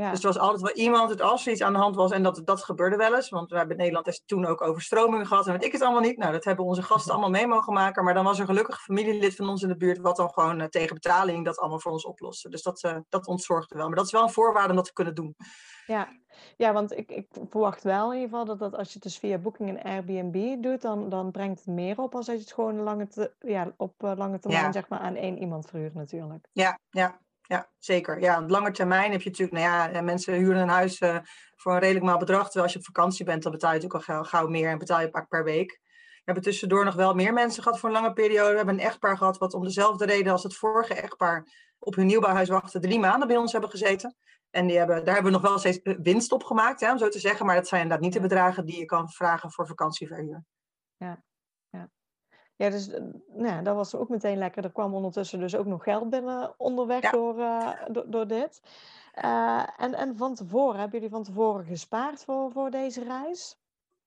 [0.00, 0.10] Ja.
[0.10, 2.22] Dus er was altijd wel iemand, het als er iets aan de hand was, en
[2.22, 3.28] dat, dat gebeurde wel eens.
[3.28, 6.16] Want we hebben in Nederland toen ook overstromingen gehad en weet ik het allemaal niet.
[6.16, 8.04] Nou, dat hebben onze gasten allemaal mee mogen maken.
[8.04, 10.60] Maar dan was er gelukkig een familielid van ons in de buurt, wat dan gewoon
[10.60, 12.48] uh, tegen betaling dat allemaal voor ons oploste.
[12.48, 13.86] Dus dat, uh, dat ontzorgde wel.
[13.86, 15.36] Maar dat is wel een voorwaarde om dat te kunnen doen.
[15.86, 16.08] Ja,
[16.56, 19.18] ja want ik, ik verwacht wel in ieder geval dat, dat als je het dus
[19.18, 22.80] via Booking en Airbnb doet, dan, dan brengt het meer op als je het gewoon
[22.80, 24.72] lange te, ja, op uh, lange termijn ja.
[24.72, 26.48] zeg maar, aan één iemand verhuurt natuurlijk.
[26.52, 28.20] Ja, ja, ja, zeker.
[28.20, 31.18] Ja, op lange termijn heb je natuurlijk, nou ja, eh, mensen huren een huis uh,
[31.56, 32.42] voor een redelijk maal bedrag.
[32.42, 35.00] Terwijl als je op vakantie bent, dan betaal je natuurlijk al gauw, meer en betaal
[35.00, 35.80] je pak per week.
[35.80, 38.50] We hebben tussendoor nog wel meer mensen gehad voor een lange periode.
[38.50, 41.46] We hebben een echtpaar gehad wat om dezelfde reden als het vorige echtpaar
[41.78, 44.16] op hun nieuwbouwhuis wachten, drie maanden bij ons hebben gezeten.
[44.50, 47.08] En die hebben, daar hebben we nog wel steeds winst op gemaakt, hè, om zo
[47.08, 47.46] te zeggen.
[47.46, 50.44] Maar dat zijn inderdaad niet de bedragen die je kan vragen voor vakantieverhuur.
[50.96, 51.22] Ja,
[52.60, 53.00] ja, dus eh,
[53.34, 54.64] nou, dat was ook meteen lekker.
[54.64, 58.62] Er kwam ondertussen dus ook nog geld binnen onderweg door, uh, door, door, dit.
[59.24, 63.58] Uh, en, en van tevoren, hebben jullie van tevoren gespaard voor, voor deze reis?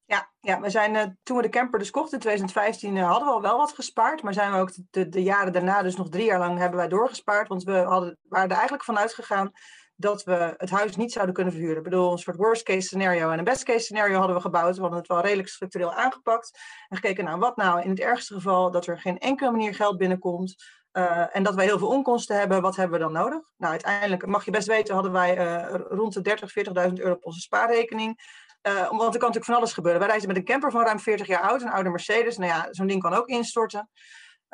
[0.05, 3.41] Ja, ja we zijn, toen we de camper dus kochten in 2015 hadden we al
[3.41, 4.23] wel wat gespaard.
[4.23, 6.87] Maar zijn we ook de, de, jaren daarna, dus nog drie jaar lang, hebben wij
[6.87, 7.47] doorgespaard.
[7.47, 9.51] Want we hadden, waren er eigenlijk vanuit gegaan
[9.95, 11.77] dat we het huis niet zouden kunnen verhuren.
[11.77, 14.75] Ik bedoel, een soort worst case scenario en een best case scenario hadden we gebouwd.
[14.75, 16.59] We hadden het wel redelijk structureel aangepakt.
[16.89, 19.97] En gekeken, nou wat nou in het ergste geval dat er geen enkele manier geld
[19.97, 20.55] binnenkomt.
[20.93, 23.41] Uh, en dat wij heel veel onkosten hebben, wat hebben we dan nodig?
[23.57, 26.53] Nou, uiteindelijk, mag je best weten, hadden wij uh, rond de 30,
[26.87, 28.21] 40.000 euro op onze spaarrekening.
[28.67, 29.99] Uh, want er kan natuurlijk van alles gebeuren.
[29.99, 32.37] Wij reizen met een camper van ruim 40 jaar oud, een oude Mercedes.
[32.37, 33.89] Nou ja, zo'n ding kan ook instorten.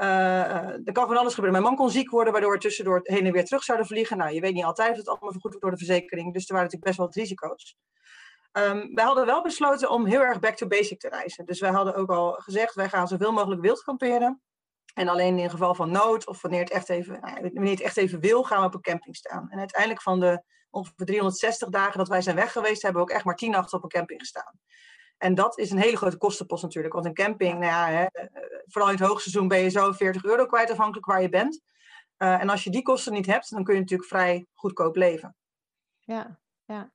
[0.04, 1.62] Er kan van alles gebeuren.
[1.62, 4.18] Mijn man kon ziek worden, waardoor we tussendoor heen en weer terug zouden vliegen.
[4.18, 6.34] Nou, je weet niet altijd of het allemaal vergoed wordt door de verzekering.
[6.34, 7.78] Dus er waren natuurlijk best wel wat risico's.
[8.54, 11.46] Um, wij hadden wel besloten om heel erg back to basic te reizen.
[11.46, 14.42] Dus wij hadden ook al gezegd, wij gaan zoveel mogelijk wild kamperen.
[14.94, 17.98] En alleen in geval van nood of wanneer het echt even, nou wanneer het echt
[17.98, 19.48] even wil, gaan we op een camping staan.
[19.50, 23.16] En uiteindelijk van de ongeveer 360 dagen dat wij zijn weg geweest, hebben we ook
[23.16, 24.60] echt maar 10 nachten op een camping gestaan.
[25.18, 26.94] En dat is een hele grote kostenpost natuurlijk.
[26.94, 28.26] Want een camping, nou ja, hè, eh,
[28.70, 31.62] vooral in het hoogseizoen ben je zo 40 euro kwijt afhankelijk waar je bent.
[32.18, 35.36] Uh, en als je die kosten niet hebt, dan kun je natuurlijk vrij goedkoop leven.
[36.00, 36.92] Ja, ja.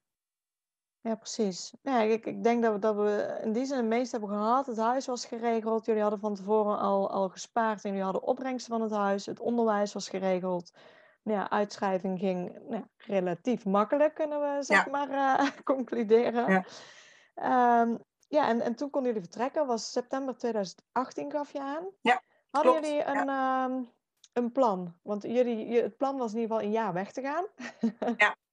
[1.01, 1.75] Ja, precies.
[1.83, 4.67] Ja, ik, ik denk dat we, dat we in die zin het meeste hebben gehad.
[4.67, 5.85] Het huis was geregeld.
[5.85, 9.27] Jullie hadden van tevoren al, al gespaard en jullie hadden opbrengsten van het huis.
[9.27, 10.73] Het onderwijs was geregeld.
[11.23, 16.65] Ja, uitschrijving ging nou, relatief makkelijk, kunnen we zeg maar uh, concluderen.
[17.35, 19.67] Ja, um, ja en, en toen konden jullie vertrekken.
[19.67, 21.85] was september 2018, gaf je aan.
[22.01, 23.65] Ja, Hadden jullie een, ja.
[23.65, 23.91] um,
[24.33, 24.95] een plan?
[25.03, 27.47] Want jullie, het plan was in ieder geval een jaar weg te gaan.
[28.17, 28.37] Ja.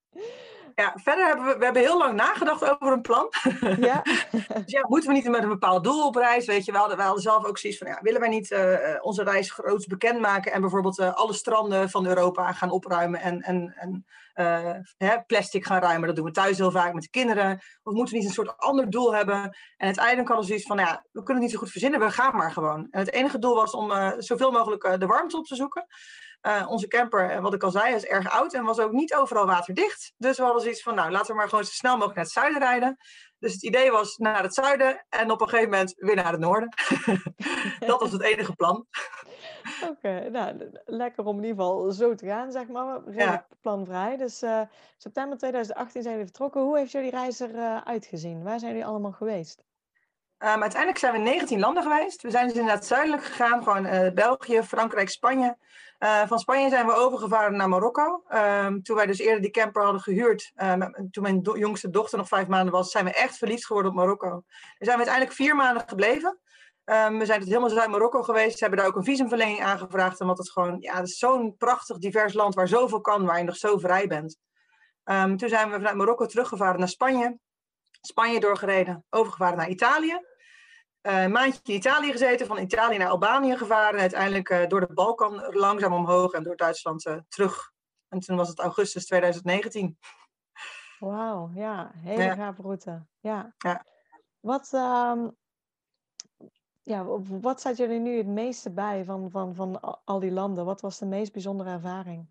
[0.75, 3.33] Ja, verder hebben we, we hebben heel lang nagedacht over een plan.
[3.79, 4.01] Ja.
[4.53, 6.45] dus ja, moeten we niet met een bepaald doel op reis?
[6.45, 8.77] Weet je, we hadden, we hadden zelf ook zoiets van, ja, willen wij niet uh,
[9.01, 13.73] onze reis groots bekendmaken en bijvoorbeeld uh, alle stranden van Europa gaan opruimen en, en,
[13.77, 16.07] en uh, hè, plastic gaan ruimen?
[16.07, 17.61] Dat doen we thuis heel vaak met de kinderen.
[17.83, 19.41] Of moeten we niet een soort ander doel hebben?
[19.77, 22.11] En uiteindelijk hadden we zoiets van, ja, we kunnen het niet zo goed verzinnen, we
[22.11, 22.87] gaan maar gewoon.
[22.91, 25.85] En het enige doel was om zoveel mogelijk de warmte op te zoeken.
[26.47, 29.45] Uh, onze camper, wat ik al zei, is erg oud en was ook niet overal
[29.45, 30.13] waterdicht.
[30.17, 32.33] Dus we hadden zoiets van, nou, laten we maar gewoon zo snel mogelijk naar het
[32.33, 32.97] zuiden rijden.
[33.39, 36.39] Dus het idee was naar het zuiden en op een gegeven moment weer naar het
[36.39, 36.69] noorden.
[37.79, 38.75] dat was het enige plan.
[39.81, 42.99] Oké, okay, nou, lekker om in ieder geval zo te gaan, zeg maar.
[43.11, 43.47] Ja.
[43.61, 44.17] planvrij.
[44.17, 44.61] Dus uh,
[44.97, 46.61] september 2018 zijn jullie vertrokken.
[46.61, 48.43] Hoe heeft jullie reis er uh, uitgezien?
[48.43, 49.63] Waar zijn jullie allemaal geweest?
[50.43, 52.21] Um, uiteindelijk zijn we in 19 landen geweest.
[52.21, 55.57] We zijn dus inderdaad zuidelijk gegaan, gewoon uh, België, Frankrijk, Spanje.
[56.03, 58.23] Uh, van Spanje zijn we overgevaren naar Marokko.
[58.29, 60.73] Um, toen wij dus eerder die camper hadden gehuurd, uh,
[61.11, 64.29] toen mijn jongste dochter nog vijf maanden was, zijn we echt verliefd geworden op Marokko.
[64.29, 64.43] Daar
[64.77, 66.39] zijn we uiteindelijk vier maanden gebleven.
[66.85, 68.57] Um, we zijn tot helemaal Zuid-Marokko geweest.
[68.57, 71.97] Ze hebben daar ook een visumverlenging aangevraagd, omdat het gewoon, ja, het is zo'n prachtig
[71.97, 74.37] divers land waar zoveel kan, waar je nog zo vrij bent.
[75.37, 77.37] toen zijn we vanuit Marokko teruggevaren naar Spanje.
[78.01, 80.19] Spanje doorgereden, overgevaren naar Italië.
[81.01, 83.93] Uh, een maandje in Italië gezeten, van Italië naar Albanië gevaren.
[83.93, 87.71] En uiteindelijk uh, door de Balkan langzaam omhoog en door Duitsland uh, terug.
[88.07, 89.97] En toen was het augustus 2019.
[90.99, 92.55] Wauw, ja, hele ja.
[92.57, 93.05] route.
[93.19, 93.53] Ja.
[93.57, 93.85] ja.
[94.39, 95.37] Wat, um,
[96.81, 100.65] ja, wat staat jullie nu het meeste bij van, van, van al die landen?
[100.65, 102.27] Wat was de meest bijzondere ervaring?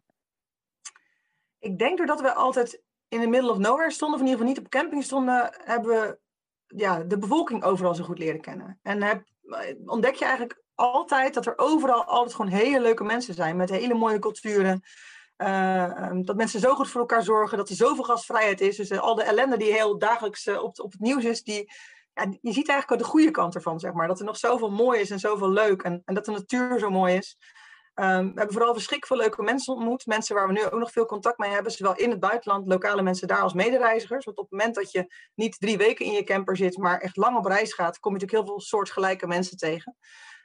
[1.59, 4.55] Ik denk doordat we altijd in the middle of nowhere stonden, of in ieder geval
[4.55, 6.19] niet op camping stonden, hebben we
[6.77, 8.79] ja, de bevolking overal zo goed leren kennen.
[8.83, 9.25] En heb,
[9.87, 13.95] ontdek je eigenlijk altijd dat er overal altijd gewoon hele leuke mensen zijn met hele
[13.95, 14.83] mooie culturen.
[15.37, 18.77] Uh, dat mensen zo goed voor elkaar zorgen, dat er zoveel gastvrijheid is.
[18.77, 21.73] Dus uh, al de ellende die heel dagelijks uh, op, op het nieuws is, die,
[22.15, 24.09] ja, je ziet eigenlijk de goede kant ervan, zeg maar.
[24.09, 26.91] Dat er nog zoveel mooi is en zoveel leuk en, en dat de natuur zo
[26.91, 27.39] mooi is.
[28.01, 30.07] Um, we hebben vooral verschrikkelijk veel leuke mensen ontmoet.
[30.07, 31.73] Mensen waar we nu ook nog veel contact mee hebben.
[31.73, 34.25] Zowel in het buitenland, lokale mensen daar als medereizigers.
[34.25, 37.17] Want op het moment dat je niet drie weken in je camper zit, maar echt
[37.17, 39.97] lang op reis gaat, kom je natuurlijk heel veel soortgelijke mensen tegen.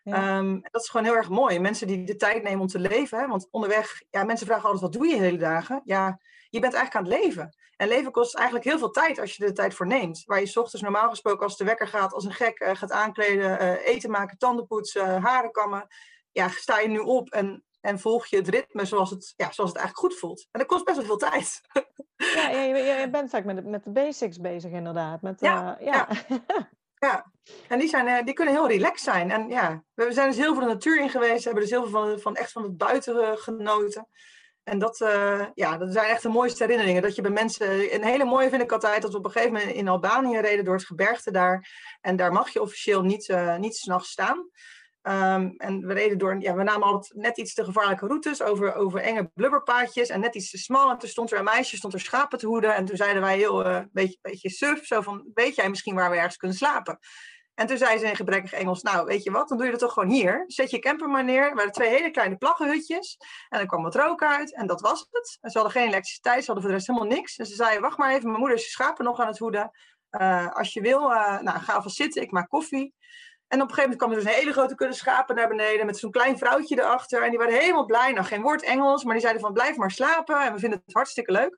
[0.03, 0.37] Ja.
[0.37, 1.59] Um, dat is gewoon heel erg mooi.
[1.59, 3.19] Mensen die de tijd nemen om te leven.
[3.19, 3.27] Hè?
[3.27, 5.81] Want onderweg, ja, mensen vragen altijd, wat doe je de hele dagen?
[5.83, 7.55] Ja, je bent eigenlijk aan het leven.
[7.75, 10.23] En leven kost eigenlijk heel veel tijd als je er de tijd voor neemt.
[10.25, 12.91] Waar je s ochtends normaal gesproken als de wekker gaat, als een gek uh, gaat
[12.91, 15.87] aankleden, uh, eten maken, tanden poetsen, haren kammen
[16.35, 19.69] ja, sta je nu op en, en volg je het ritme zoals het, ja, zoals
[19.69, 20.47] het eigenlijk goed voelt.
[20.51, 21.61] En dat kost best wel veel tijd.
[22.15, 25.21] Ja, je, je bent vaak met, met de basics bezig inderdaad.
[25.21, 26.07] Met, ja, uh, ja.
[26.27, 26.69] ja.
[26.95, 27.31] ja.
[27.67, 29.31] en die, zijn, uh, die kunnen heel relaxed zijn.
[29.31, 31.37] En ja, we zijn dus heel veel de natuur in geweest.
[31.37, 34.07] We hebben dus heel veel van, van echt van het buiten uh, genoten.
[34.63, 37.01] En dat, uh, ja, dat zijn echt de mooiste herinneringen.
[37.01, 37.93] Dat je bij mensen.
[37.95, 40.65] Een hele mooie vind ik altijd dat we op een gegeven moment in Albanië reden
[40.65, 41.69] door het gebergte daar.
[42.01, 44.49] En daar mag je officieel niet, uh, niet s'nachts staan.
[45.07, 48.75] Um, en we reden door, ja, we namen altijd net iets te gevaarlijke routes over,
[48.75, 50.89] over enge blubberpaadjes en net iets te smal.
[50.89, 52.75] En toen stond er een meisje, stond er schapen te hoeden.
[52.75, 55.95] En toen zeiden wij heel, een uh, beetje, beetje suf, zo van, weet jij misschien
[55.95, 56.99] waar we ergens kunnen slapen?
[57.53, 59.81] En toen zei ze in gebrekkig Engels, nou weet je wat, dan doe je dat
[59.81, 60.43] toch gewoon hier.
[60.47, 61.49] Zet je camper maar neer.
[61.49, 63.17] Er waren twee hele kleine plaggenhutjes.
[63.49, 65.37] En er kwam wat rook uit en dat was het.
[65.41, 67.37] En ze hadden geen elektriciteit, ze hadden voor de rest helemaal niks.
[67.37, 69.71] En ze zei, wacht maar even, mijn moeder is schapen nog aan het hoeden.
[70.11, 72.93] Uh, als je wil, uh, nou, ga alvast zitten, ik maak koffie.
[73.47, 75.85] En op een gegeven moment kwam er dus een hele grote kudde schapen naar beneden
[75.85, 77.23] met zo'n klein vrouwtje erachter.
[77.23, 78.11] En die waren helemaal blij.
[78.11, 80.95] Nou, geen woord Engels, maar die zeiden van blijf maar slapen en we vinden het
[80.95, 81.57] hartstikke leuk.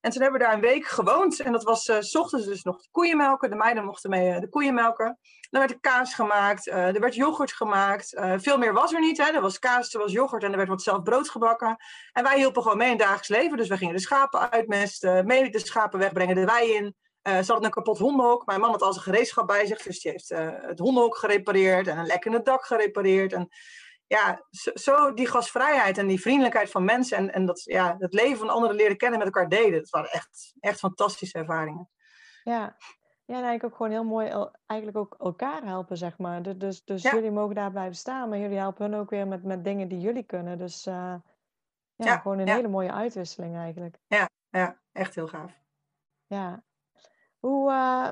[0.00, 1.40] En toen hebben we daar een week gewoond.
[1.40, 3.50] En dat was uh, s ochtends dus nog de koeien melken.
[3.50, 5.18] De meiden mochten mee uh, de koeien melken.
[5.50, 6.66] Dan werd er kaas gemaakt.
[6.66, 8.20] Uh, er werd yoghurt gemaakt.
[8.36, 9.18] veel meer was er niet.
[9.18, 9.32] Hè.
[9.32, 11.76] Er was kaas, er was yoghurt en er werd wat zelf brood gebakken.
[12.12, 13.56] En wij hielpen gewoon mee in het dagelijks leven.
[13.56, 15.26] Dus we gingen de schapen uitmesten.
[15.26, 16.96] Mee de schapen wegbrengen de wei in.
[17.28, 18.46] Uh, ze hadden een kapot hondenhok.
[18.46, 19.82] Mijn man had al zijn gereedschap bij zich.
[19.82, 23.32] Dus die heeft uh, het hondenhok gerepareerd en een lekkende dak gerepareerd.
[23.32, 23.48] En
[24.06, 28.12] ja, zo, zo, die gastvrijheid en die vriendelijkheid van mensen en, en dat, ja, het
[28.12, 29.80] leven van anderen leren kennen met elkaar deden.
[29.80, 31.88] Dat waren echt, echt fantastische ervaringen.
[32.44, 32.76] Ja.
[33.26, 36.42] Ja, en eigenlijk ook gewoon heel mooi eigenlijk ook elkaar helpen, zeg maar.
[36.42, 37.14] Dus, dus, dus ja.
[37.14, 40.00] jullie mogen daar blijven staan, maar jullie helpen hun ook weer met, met dingen die
[40.00, 40.58] jullie kunnen.
[40.58, 41.20] Dus uh, ja,
[41.96, 43.98] ja, gewoon een hele mooie uitwisseling eigenlijk.
[44.06, 45.52] Ja, ja, echt heel gaaf.
[46.26, 46.62] Ja,
[47.44, 48.08] hoe, uh,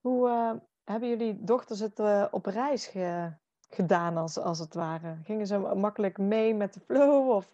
[0.00, 0.50] hoe uh,
[0.84, 3.32] hebben jullie dochters het uh, op reis ge
[3.68, 5.18] gedaan, als, als het ware?
[5.24, 7.30] Gingen ze makkelijk mee met de flow?
[7.30, 7.46] Of,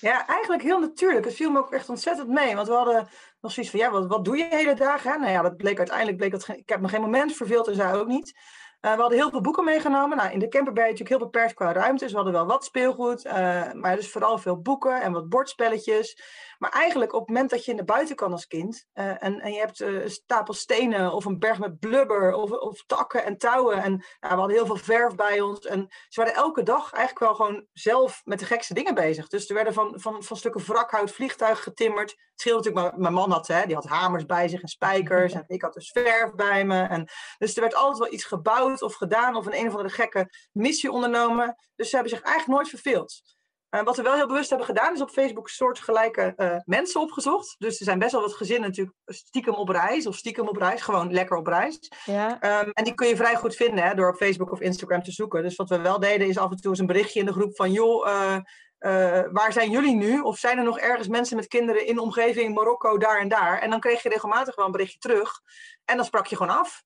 [0.00, 1.24] Ja, eigenlijk heel natuurlijk.
[1.24, 2.54] Het viel me ook echt ontzettend mee.
[2.54, 3.08] Want we hadden
[3.40, 5.02] nog zoiets van, ja, wat, wat doe je hele dag?
[5.02, 5.18] Hè?
[5.18, 7.94] Nou ja, dat bleek uiteindelijk, bleek dat, ik heb me geen moment verveeld en zij
[7.94, 8.38] ook niet.
[8.80, 10.16] We hadden heel veel boeken meegenomen.
[10.16, 12.02] Nou, in de camper ben je natuurlijk heel beperkt qua ruimte.
[12.02, 13.24] Dus we hadden wel wat speelgoed.
[13.72, 16.22] Maar dus vooral veel boeken en wat bordspelletjes.
[16.58, 18.86] Maar eigenlijk op het moment dat je naar buiten kan als kind.
[18.94, 22.32] Uh, en, en je hebt een stapel stenen of een berg met blubber.
[22.32, 23.82] Of, of takken en touwen.
[23.82, 25.66] En nou, we hadden heel veel verf bij ons.
[25.66, 29.28] En ze waren elke dag eigenlijk wel gewoon zelf met de gekste dingen bezig.
[29.28, 32.10] Dus er werden van, van, van stukken wrakhout vliegtuigen getimmerd.
[32.10, 35.32] Het scheelde natuurlijk, maar mijn man had, hè, die had hamers bij zich en spijkers.
[35.32, 36.82] En ik had dus verf bij me.
[36.82, 39.94] En, dus er werd altijd wel iets gebouwd of gedaan of een een of andere
[39.94, 41.56] gekke missie ondernomen.
[41.74, 43.37] Dus ze hebben zich eigenlijk nooit verveeld.
[43.70, 47.54] Uh, wat we wel heel bewust hebben gedaan, is op Facebook soortgelijke uh, mensen opgezocht.
[47.58, 50.82] Dus er zijn best wel wat gezinnen natuurlijk stiekem op reis of stiekem op reis,
[50.82, 51.78] gewoon lekker op reis.
[52.04, 52.60] Ja.
[52.62, 55.12] Um, en die kun je vrij goed vinden hè, door op Facebook of Instagram te
[55.12, 55.42] zoeken.
[55.42, 57.56] Dus wat we wel deden is af en toe eens een berichtje in de groep
[57.56, 60.20] van joh, uh, waar zijn jullie nu?
[60.20, 63.58] Of zijn er nog ergens mensen met kinderen in de omgeving Marokko, daar en daar?
[63.58, 65.40] En dan kreeg je regelmatig wel een berichtje terug.
[65.84, 66.82] En dan sprak je gewoon af.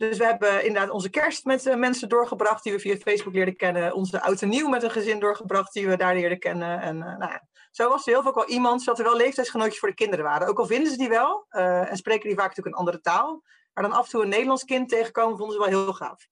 [0.00, 3.56] Dus we hebben inderdaad onze kerst met uh, mensen doorgebracht die we via Facebook leerden
[3.56, 3.94] kennen.
[3.94, 6.80] Onze oud en nieuw met een gezin doorgebracht die we daar leerden kennen.
[6.80, 9.78] En uh, nou ja, zo was er heel vaak wel iemand, zodat er wel leeftijdsgenootjes
[9.78, 10.48] voor de kinderen waren.
[10.48, 13.42] Ook al vinden ze die wel uh, en spreken die vaak natuurlijk een andere taal.
[13.72, 16.28] Maar dan af en toe een Nederlands kind tegenkomen vonden ze wel heel gaaf.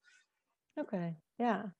[0.74, 1.74] Oké, okay, ja.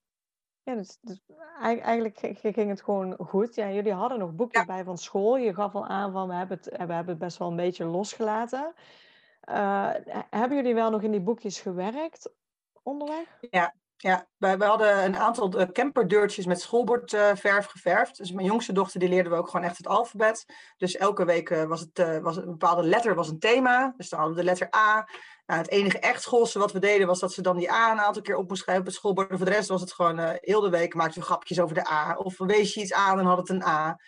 [0.62, 1.20] Ja, dus, dus,
[1.60, 3.54] eigenlijk ging het gewoon goed.
[3.54, 4.66] Ja, jullie hadden nog boekjes ja.
[4.66, 5.36] bij van school.
[5.36, 7.84] Je gaf al aan van we hebben, het, we hebben het best wel een beetje
[7.84, 8.74] losgelaten.
[9.50, 9.90] Uh,
[10.30, 12.30] hebben jullie wel nog in die boekjes gewerkt
[12.82, 13.38] onderweg?
[13.50, 14.28] Ja, ja.
[14.36, 18.16] Wij hadden een aantal eh, camperdeurtjes met schoolbordverf uh, geverfd.
[18.16, 20.44] Dus mijn jongste dochter die leerden we ook gewoon echt het alfabet.
[20.76, 23.94] Dus elke week was, het, was een bepaalde letter was een thema.
[23.96, 25.08] Dus dan hadden we de letter A.
[25.46, 28.00] Nou, het enige echt schoolse wat we deden was dat ze dan die A een
[28.00, 29.36] aantal keer op moest schrijven op het schoolbord.
[29.36, 32.14] Voor de rest was het gewoon heel de week maakten we grapjes over de A.
[32.14, 33.98] Of wees je iets aan en had het een A.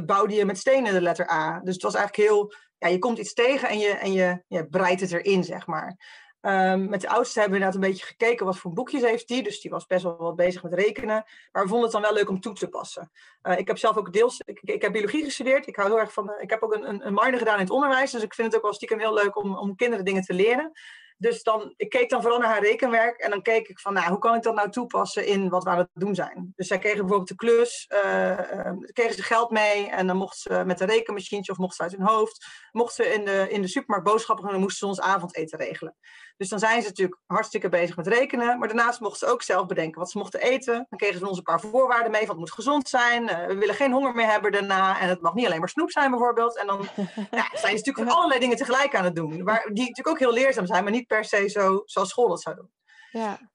[0.00, 1.60] bouwde je met stenen de letter A.
[1.60, 4.66] Dus het was eigenlijk heel ja, je komt iets tegen en je, en je, je
[4.66, 5.96] breidt het erin, zeg maar.
[6.42, 9.42] Um, met de oudste hebben we inderdaad een beetje gekeken wat voor boekjes heeft die.
[9.42, 11.24] Dus die was best wel wat bezig met rekenen.
[11.52, 13.10] Maar we vonden het dan wel leuk om toe te passen.
[13.42, 15.66] Uh, ik heb zelf ook deels, ik, ik, heb biologie gestudeerd.
[15.66, 17.70] Ik hou heel erg van, ik heb ook een, een, een minor gedaan in het
[17.70, 18.10] onderwijs.
[18.10, 20.72] Dus ik vind het ook wel stiekem heel leuk om, om kinderen dingen te leren.
[21.20, 24.08] Dus dan, ik keek dan vooral naar haar rekenwerk en dan keek ik van, nou,
[24.08, 26.52] hoe kan ik dat nou toepassen in wat we aan het doen zijn?
[26.56, 30.38] Dus zij kregen bijvoorbeeld de klus, uh, uh, kregen ze geld mee en dan mocht
[30.38, 33.62] ze met een rekenmachientje of mocht ze uit hun hoofd, mocht ze in de, in
[33.62, 35.96] de supermarkt boodschappen doen en moesten ze ons avondeten regelen.
[36.36, 39.66] Dus dan zijn ze natuurlijk hartstikke bezig met rekenen, maar daarnaast mochten ze ook zelf
[39.66, 40.86] bedenken wat ze mochten eten.
[40.88, 43.54] Dan kregen ze ons een paar voorwaarden mee, van het moet gezond zijn, uh, we
[43.54, 46.56] willen geen honger meer hebben daarna en het mag niet alleen maar snoep zijn bijvoorbeeld.
[46.56, 46.80] En dan
[47.30, 50.32] ja, zijn ze natuurlijk allerlei dingen tegelijk aan het doen, waar, die natuurlijk ook heel
[50.32, 52.70] leerzaam zijn, maar niet per se zo zoals school dat zou doen.
[53.10, 53.50] Ja.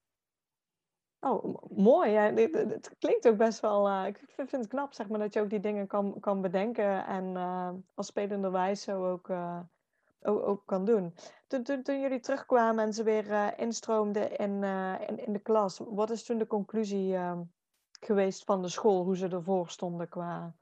[1.20, 2.12] Oh, mooi.
[2.12, 3.90] Ja, het, klinkt ook best wel.
[3.90, 7.06] Uh, ik vind, het knap, zeg maar, dat je ook die dingen kan, kan bedenken
[7.06, 9.60] en uh, als spelenderwijs zo ook, uh,
[10.22, 11.16] ook, ook, kan doen.
[11.48, 14.64] Toen, toen, jullie terugkwamen en ze weer instroomden in,
[15.08, 17.18] in, in, de klas, wat is toen de conclusie
[18.00, 20.56] geweest van de school, hoe ze ervoor stonden qua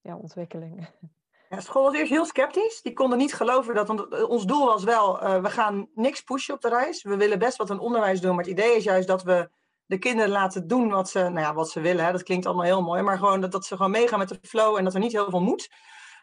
[0.00, 0.88] ja, ontwikkeling?
[1.58, 2.82] School was eerst heel sceptisch.
[2.82, 3.86] Die konden niet geloven dat.
[3.86, 7.02] Want eh, ons doel was wel: uh, we gaan niks pushen op de reis.
[7.02, 8.34] We willen best wat een onderwijs doen.
[8.34, 9.50] Maar het idee is juist dat we
[9.86, 12.04] de kinderen laten doen wat ze, nou ja, wat ze willen.
[12.04, 12.12] Hè.
[12.12, 13.02] Dat klinkt allemaal heel mooi.
[13.02, 15.40] Maar gewoon dat, ze gewoon meegaan met de flow en dat er niet heel veel
[15.40, 15.68] moet.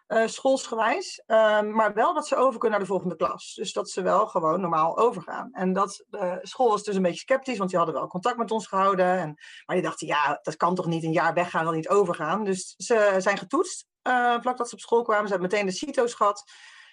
[0.08, 1.24] uh, schoolsgewijs.
[1.26, 3.54] Ehm, maar wel dat ze over kunnen naar de volgende klas.
[3.56, 5.50] Dus dat ze wel gewoon normaal overgaan.
[5.52, 8.52] En dat de school was dus een beetje sceptisch, want die hadden wel contact met
[8.52, 9.06] ons gehouden.
[9.06, 9.34] En,
[9.66, 12.44] maar die dachten, ja, dat kan toch niet een jaar weggaan, dan niet overgaan.
[12.44, 15.28] Dus ze zijn getoetst uh, vlak dat ze op school kwamen.
[15.28, 16.44] Ze hebben meteen de CITO's gehad.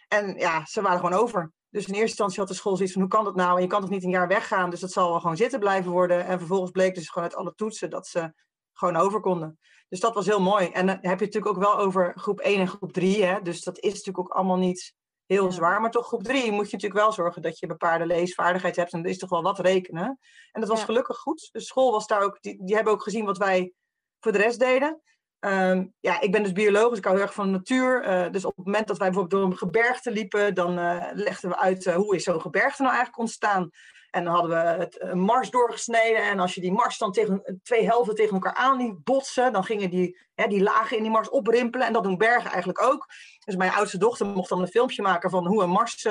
[0.09, 1.53] En ja, ze waren gewoon over.
[1.71, 3.57] Dus in eerste instantie had de school zoiets van, hoe kan dat nou?
[3.57, 4.71] En je kan toch niet een jaar weggaan?
[4.71, 6.27] Dus dat zal wel gewoon zitten blijven worden.
[6.27, 8.33] En vervolgens bleek dus gewoon uit alle toetsen dat ze
[8.73, 9.59] gewoon over konden.
[9.89, 10.67] Dus dat was heel mooi.
[10.67, 13.25] En dan heb je het natuurlijk ook wel over groep 1 en groep 3.
[13.25, 13.43] Hè?
[13.43, 14.95] Dus dat is natuurlijk ook allemaal niet
[15.27, 15.81] heel zwaar.
[15.81, 18.93] Maar toch groep 3 moet je natuurlijk wel zorgen dat je bepaalde leesvaardigheid hebt.
[18.93, 20.19] En er is toch wel wat rekenen.
[20.53, 21.49] En dat was gelukkig goed.
[21.53, 23.73] De school was daar ook, die, die hebben ook gezien wat wij
[24.21, 25.03] voor de rest deden.
[25.45, 28.09] Um, ja, ik ben dus bioloog, dus ik hou heel erg van de natuur.
[28.09, 31.51] Uh, dus op het moment dat wij bijvoorbeeld door een gebergte liepen, dan uh, legden
[31.51, 33.71] we uit uh, hoe is zo'n gebergte nou eigenlijk ontstaan.
[34.11, 36.23] En dan hadden we het, een mars doorgesneden.
[36.23, 39.65] En als je die mars dan tegen twee helften tegen elkaar aan liet botsen, dan
[39.65, 41.87] gingen die, hè, die lagen in die mars oprimpelen.
[41.87, 43.07] En dat doen bergen eigenlijk ook.
[43.45, 46.07] Dus mijn oudste dochter mocht dan een filmpje maken van hoe een mars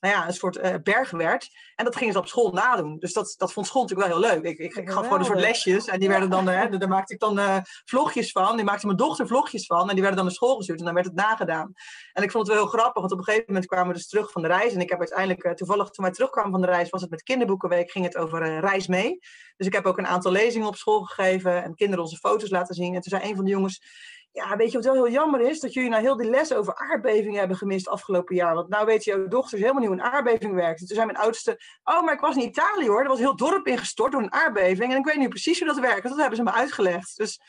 [0.00, 1.48] nou ja, een soort uh, berg werd.
[1.74, 2.98] En dat gingen ze op school nadoen.
[2.98, 4.44] Dus dat, dat vond school natuurlijk wel heel leuk.
[4.44, 5.86] Ik, ik, ik gaf gewoon een soort lesjes.
[5.86, 8.56] En die werden dan, hè, daar maakte ik dan uh, vlogjes van.
[8.56, 9.88] Die maakte mijn dochter vlogjes van.
[9.88, 10.78] En die werden dan naar school gestuurd.
[10.78, 11.72] En dan werd het nagedaan.
[12.12, 13.00] En ik vond het wel heel grappig.
[13.00, 14.72] Want op een gegeven moment kwamen we dus terug van de reis.
[14.72, 17.22] En ik heb uiteindelijk, uh, toevallig toen wij terugkwamen van de reis, was het met
[17.22, 19.18] kinderboekenweek, ging het over reis mee.
[19.56, 21.62] Dus ik heb ook een aantal lezingen op school gegeven.
[21.62, 22.94] En kinderen onze foto's laten zien.
[22.94, 23.82] En toen zei een van de jongens
[24.32, 25.60] ja, weet je wat wel heel jammer is?
[25.60, 28.54] Dat jullie nou heel die les over aardbevingen hebben gemist afgelopen jaar.
[28.54, 30.78] Want nou weet je, jouw dochters helemaal niet hoe een aardbeving werkt.
[30.78, 33.02] Toen zei mijn oudste, oh, maar ik was in Italië hoor.
[33.02, 34.92] Er was een heel dorp ingestort door een aardbeving.
[34.92, 36.02] En ik weet nu precies hoe dat werkt.
[36.02, 37.16] Dat hebben ze me uitgelegd.
[37.16, 37.40] Dus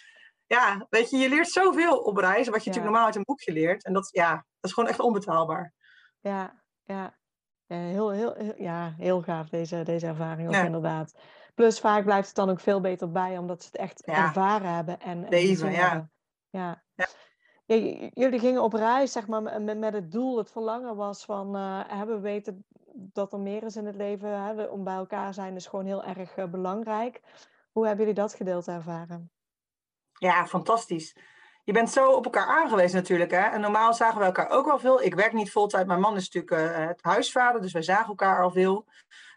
[0.45, 2.47] ja, weet je, je leert zoveel op reis.
[2.47, 3.83] Wat je natuurlijk normaal uit een boekje leert.
[3.83, 5.73] En dat, ja, dat is gewoon echt onbetaalbaar.
[6.19, 7.17] Ja, ja.
[7.65, 11.13] ja heel, heel, ja, heel gaaf deze, deze ervaring ook inderdaad.
[11.55, 14.99] Plus vaak blijft het dan ook veel beter bij, omdat ze het echt ervaren hebben.
[14.99, 16.11] En, en Leven,
[16.51, 16.83] ja
[18.13, 22.01] jullie gingen op reis, zeg maar, met, met het doel, het verlangen was van, uh,
[22.01, 25.67] we weten dat er meer is in het leven, hè, om bij elkaar zijn is
[25.67, 27.21] gewoon heel erg uh, belangrijk.
[27.71, 29.31] Hoe hebben jullie dat gedeelte ervaren?
[30.13, 31.15] Ja, fantastisch.
[31.63, 33.31] Je bent zo op elkaar aangewezen natuurlijk.
[33.31, 33.37] Hè?
[33.37, 35.01] En normaal zagen we elkaar ook wel veel.
[35.01, 35.87] Ik werk niet voltijd.
[35.87, 38.85] Mijn man is natuurlijk uh, het huisvader, dus wij zagen elkaar al veel.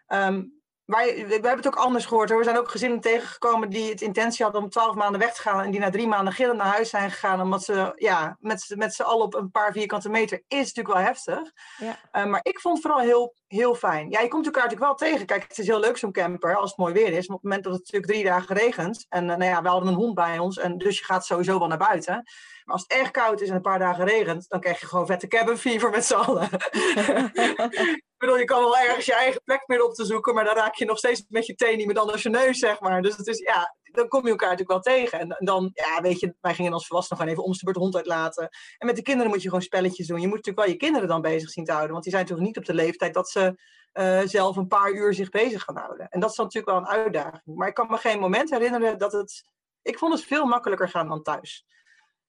[0.08, 0.53] Um,
[0.84, 2.28] wij, we hebben het ook anders gehoord.
[2.28, 2.38] Hoor.
[2.38, 5.64] We zijn ook gezinnen tegengekomen die het intentie hadden om twaalf maanden weg te gaan.
[5.64, 7.40] En die na drie maanden gillend naar huis zijn gegaan.
[7.40, 11.04] Omdat ze ja, met, met z'n allen op een paar vierkante meter is natuurlijk wel
[11.04, 11.52] heftig.
[11.76, 11.98] Ja.
[12.12, 14.10] Uh, maar ik vond het vooral heel, heel fijn.
[14.10, 15.26] Ja, je komt elkaar natuurlijk wel tegen.
[15.26, 17.26] Kijk, het is heel leuk zo'n camper als het mooi weer is.
[17.26, 19.06] Maar op het moment dat het natuurlijk drie dagen regent.
[19.08, 20.58] En uh, nou ja, we hadden een hond bij ons.
[20.58, 22.24] En dus je gaat sowieso wel naar buiten.
[22.64, 25.06] Maar als het erg koud is en een paar dagen regent, dan krijg je gewoon
[25.06, 26.48] vette cabin fever met z'n allen.
[26.52, 30.54] ik bedoel, je kan wel ergens je eigen plek meer op te zoeken, maar dan
[30.54, 33.02] raak je nog steeds met je teen niet meer dan als je neus, zeg maar.
[33.02, 35.20] Dus het is, ja, dan kom je elkaar natuurlijk wel tegen.
[35.20, 37.96] En dan, ja, weet je, wij gingen als volwassenen gewoon even om de beurt hond
[37.96, 38.48] uitlaten.
[38.78, 40.20] En met de kinderen moet je gewoon spelletjes doen.
[40.20, 42.56] Je moet natuurlijk wel je kinderen dan bezig zien te houden, want die zijn natuurlijk
[42.56, 43.58] niet op de leeftijd dat ze
[43.94, 46.08] uh, zelf een paar uur zich bezig gaan houden.
[46.08, 47.56] En dat is natuurlijk wel een uitdaging.
[47.56, 49.44] Maar ik kan me geen moment herinneren dat het.
[49.82, 51.64] Ik vond het veel makkelijker gaan dan thuis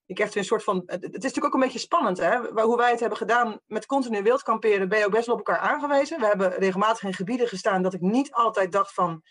[0.05, 0.83] ik heb een soort van.
[0.85, 2.61] Het is natuurlijk ook een beetje spannend, hè?
[2.61, 5.61] Hoe wij het hebben gedaan met continu wildkamperen, ben je ook best wel op elkaar
[5.61, 6.19] aangewezen.
[6.19, 9.21] We hebben regelmatig in gebieden gestaan dat ik niet altijd dacht van.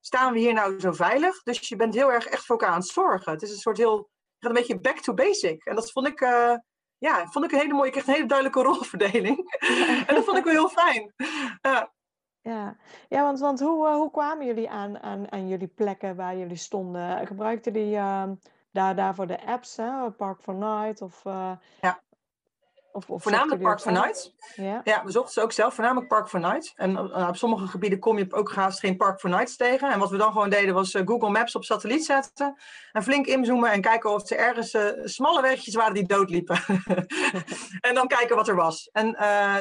[0.00, 1.42] Staan we hier nou zo veilig?
[1.42, 3.32] Dus je bent heel erg echt voor elkaar aan het zorgen.
[3.32, 4.10] Het is een soort heel.
[4.38, 5.64] een beetje back to basic.
[5.64, 6.20] En dat vond ik.
[6.20, 6.54] Uh,
[6.98, 7.86] ja, vond ik een hele mooie.
[7.86, 9.58] Ik kreeg een hele duidelijke rolverdeling.
[10.06, 11.14] en dat vond ik wel heel fijn.
[11.60, 11.92] Ja.
[12.40, 12.76] Ja,
[13.08, 16.56] ja want, want hoe, uh, hoe kwamen jullie aan, aan, aan jullie plekken waar jullie
[16.56, 17.26] stonden?
[17.26, 18.30] Gebruikten jullie uh,
[18.72, 20.10] daar, daarvoor de apps, hè?
[20.10, 21.24] Park for Night of...
[21.24, 22.00] Uh, ja.
[22.92, 24.32] Of, of voornamelijk Park for Night.
[24.54, 24.80] Ja.
[24.84, 26.72] ja, we zochten ze ook zelf, voornamelijk Park for Night.
[26.76, 29.92] En uh, op sommige gebieden kom je ook haast geen Park for Nights tegen.
[29.92, 32.56] En wat we dan gewoon deden was uh, Google Maps op satelliet zetten.
[32.92, 36.56] En flink inzoomen en kijken of er ergens smalle wegjes waren die doodliepen.
[37.88, 38.88] en dan kijken wat er was.
[38.92, 39.08] En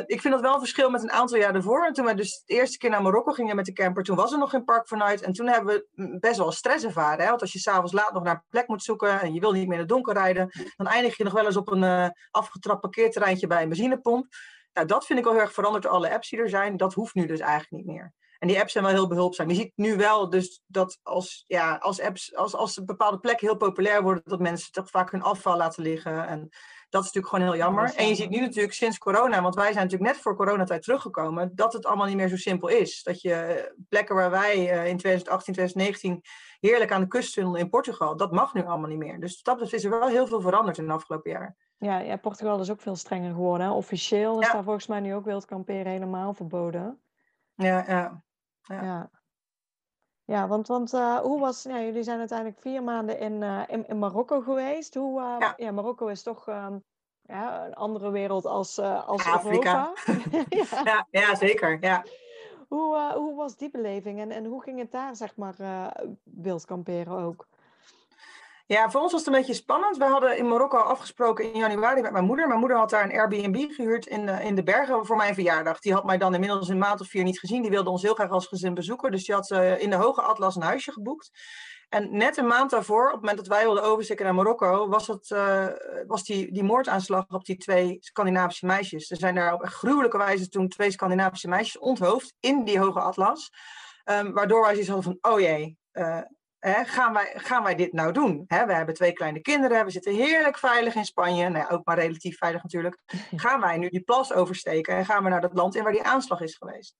[0.06, 1.86] ik vind dat wel een verschil met een aantal jaar ervoor.
[1.86, 4.32] En toen we dus de eerste keer naar Marokko gingen met de camper, toen was
[4.32, 5.22] er nog geen Park for Night.
[5.22, 7.24] En toen hebben we mm, best wel stress ervaren.
[7.24, 7.30] Hè?
[7.30, 9.66] Want als je s'avonds laat nog naar een plek moet zoeken en je wil niet
[9.66, 13.21] meer in het donker rijden, dan eindig je nog wel eens op een afgetrapt parkeerterrein
[13.22, 14.28] treintje bij een benzinepomp.
[14.74, 16.78] Nou, dat vind ik al heel erg veranderd door alle apps die er zijn.
[16.78, 18.14] Dat hoeft nu dus eigenlijk niet meer.
[18.42, 19.50] En die apps zijn wel heel behulpzaam.
[19.50, 23.58] Je ziet nu wel dus dat als, ja, als apps, als, als bepaalde plekken heel
[23.58, 26.28] populair worden, dat mensen toch vaak hun afval laten liggen.
[26.28, 26.40] En
[26.90, 27.96] dat is natuurlijk gewoon heel jammer.
[27.96, 31.52] En je ziet nu natuurlijk sinds corona, want wij zijn natuurlijk net voor coronatijd teruggekomen,
[31.56, 33.04] dat het allemaal niet meer zo simpel is.
[33.04, 36.22] Dat je plekken waar wij eh, in 2018, 2019
[36.60, 39.20] heerlijk aan de kust in Portugal, dat mag nu allemaal niet meer.
[39.20, 41.56] Dus dat is er wel heel veel veranderd in de afgelopen jaar.
[41.82, 43.68] Ja, ja, Portugal is ook veel strenger geworden.
[43.68, 43.74] Hè?
[43.74, 47.02] Officieel is daar volgens mij nu ook wildkamperen helemaal verboden.
[47.54, 48.24] Ja, ja.
[48.62, 49.10] Ja, ja.
[50.24, 51.64] ja want, want uh, hoe was...
[51.64, 54.94] Ja, jullie zijn uiteindelijk vier maanden in, uh, in, in, Marokko geweest.
[54.94, 55.54] Hoe, uh, ja.
[55.58, 55.72] ja.
[55.72, 56.48] Marokko is toch...
[56.48, 56.84] Um,
[57.22, 59.94] ja, een andere wereld als, als Afrika.
[60.50, 60.82] ja.
[60.84, 61.08] ja.
[61.12, 61.78] Ja, zeker.
[61.82, 62.06] Ja.
[62.68, 65.88] Hoe, hoe was die beleving en, en hoe ging het daar, zeg maar, uh,
[66.24, 67.48] wild kamperen ook?
[68.72, 69.98] Ja, voor ons was het een beetje spannend.
[69.98, 72.48] We hadden in Marokko afgesproken in januari met mijn moeder.
[72.48, 75.80] Mijn moeder had daar een Airbnb gehuurd in de, in de bergen voor mijn verjaardag.
[75.80, 77.62] Die had mij dan inmiddels een maand of vier niet gezien.
[77.62, 79.12] Die wilde ons heel graag als gezin bezoeken.
[79.12, 81.32] Dus die had uh, in de Hoge Atlas een huisje geboekt.
[81.90, 85.08] En net een maand daarvoor, op het moment dat wij wilden oversteken naar Marokko, was,
[85.08, 85.68] het, uh,
[86.08, 89.12] was die, die moordaanslag op die twee Scandinavische meisjes.
[89.12, 93.52] Er zijn daar op gruwelijke wijze toen twee Scandinavische meisjes onthoofd in die Hoge Atlas.
[94.06, 96.22] Um, waardoor wij zoiets hadden van, oh jee, uh,
[96.62, 98.44] Hè, gaan, wij, gaan wij dit nou doen?
[98.48, 101.86] Hè, we hebben twee kleine kinderen, we zitten heerlijk veilig in Spanje, nou ja, ook
[101.86, 102.98] maar relatief veilig natuurlijk.
[103.36, 106.04] Gaan wij nu die plas oversteken en gaan we naar dat land in waar die
[106.04, 106.96] aanslag is geweest?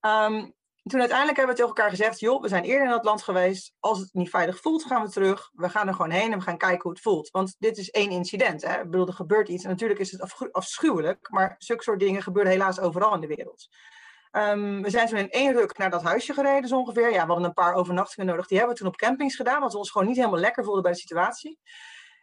[0.00, 3.22] Um, toen uiteindelijk hebben we tegen elkaar gezegd, joh, we zijn eerder in dat land
[3.22, 3.72] geweest.
[3.80, 5.50] Als het niet veilig voelt, gaan we terug.
[5.52, 7.30] We gaan er gewoon heen en we gaan kijken hoe het voelt.
[7.30, 8.62] Want dit is één incident.
[8.62, 8.80] Hè?
[8.80, 9.64] Ik bedoel, er gebeurt iets.
[9.64, 13.68] En natuurlijk is het afschuwelijk, maar zulke soort dingen gebeuren helaas overal in de wereld.
[14.32, 17.10] Um, we zijn toen in één ruk naar dat huisje gereden, zo ongeveer.
[17.10, 18.46] Ja, we hadden een paar overnachtingen nodig.
[18.46, 20.82] Die hebben we toen op campings gedaan, want we ons gewoon niet helemaal lekker voelden
[20.82, 21.58] bij de situatie.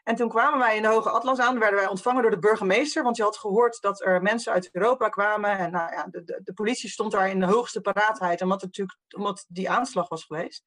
[0.04, 3.04] En toen kwamen wij in de Hoge Atlas aan, werden wij ontvangen door de burgemeester,
[3.04, 5.58] want je had gehoord dat er mensen uit Europa kwamen.
[5.58, 9.46] En nou ja, de, de, politie stond daar in de hoogste paraatheid, omdat, natuurlijk, omdat
[9.48, 10.64] die aanslag was geweest.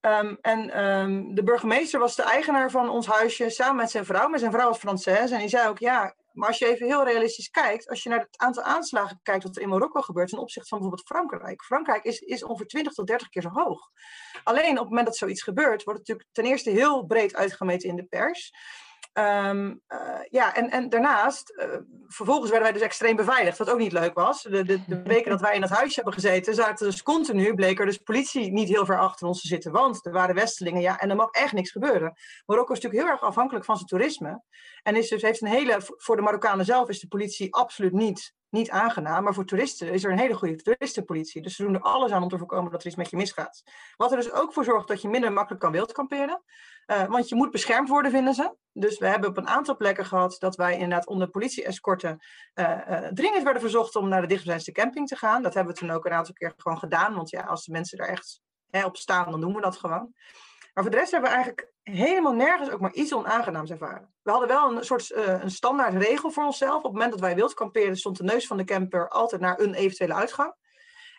[0.00, 4.28] Um, en um, de burgemeester was de eigenaar van ons huisje samen met zijn vrouw.
[4.28, 5.30] Maar zijn vrouw was Franses.
[5.30, 8.18] En die zei ook, ja, maar als je even heel realistisch kijkt, als je naar
[8.18, 11.62] het aantal aanslagen kijkt wat er in Marokko gebeurt ten opzichte van bijvoorbeeld Frankrijk.
[11.62, 13.80] Frankrijk is, is ongeveer 20 tot 30 keer zo hoog.
[14.44, 17.88] Alleen op het moment dat zoiets gebeurt, wordt het natuurlijk ten eerste heel breed uitgemeten
[17.88, 18.52] in de pers.
[19.18, 19.98] Um, uh,
[20.30, 21.64] ja, en, en daarnaast, uh,
[22.06, 24.42] vervolgens werden wij dus extreem beveiligd, wat ook niet leuk was.
[24.42, 27.80] De, de, de weken dat wij in dat huisje hebben gezeten, zaten dus continu, bleek
[27.80, 29.72] er dus politie niet heel ver achter ons te zitten.
[29.72, 32.14] Want er waren westelingen, ja, en er mag echt niks gebeuren.
[32.46, 34.42] Marokko is natuurlijk heel erg afhankelijk van zijn toerisme.
[34.82, 38.34] En is dus, heeft een hele, voor de Marokkanen zelf is de politie absoluut niet,
[38.50, 39.24] niet aangenaam.
[39.24, 41.42] Maar voor toeristen is er een hele goede toeristenpolitie.
[41.42, 43.62] Dus ze doen er alles aan om te voorkomen dat er iets met je misgaat.
[43.96, 46.42] Wat er dus ook voor zorgt dat je minder makkelijk kan wildkamperen.
[46.90, 48.54] Uh, want je moet beschermd worden, vinden ze.
[48.72, 52.18] Dus we hebben op een aantal plekken gehad dat wij inderdaad onder politie-escorten
[52.54, 55.42] uh, uh, dringend werden verzocht om naar de dichtstbijzijnde camping te gaan.
[55.42, 57.14] Dat hebben we toen ook een aantal keer gewoon gedaan.
[57.14, 60.14] Want ja, als de mensen daar echt hè, op staan, dan doen we dat gewoon.
[60.74, 64.14] Maar voor de rest hebben we eigenlijk helemaal nergens ook maar iets onaangenaams ervaren.
[64.22, 66.76] We hadden wel een soort een standaard regel voor onszelf.
[66.76, 69.60] Op het moment dat wij wild kamperen, stond de neus van de camper altijd naar
[69.60, 70.54] een eventuele uitgang.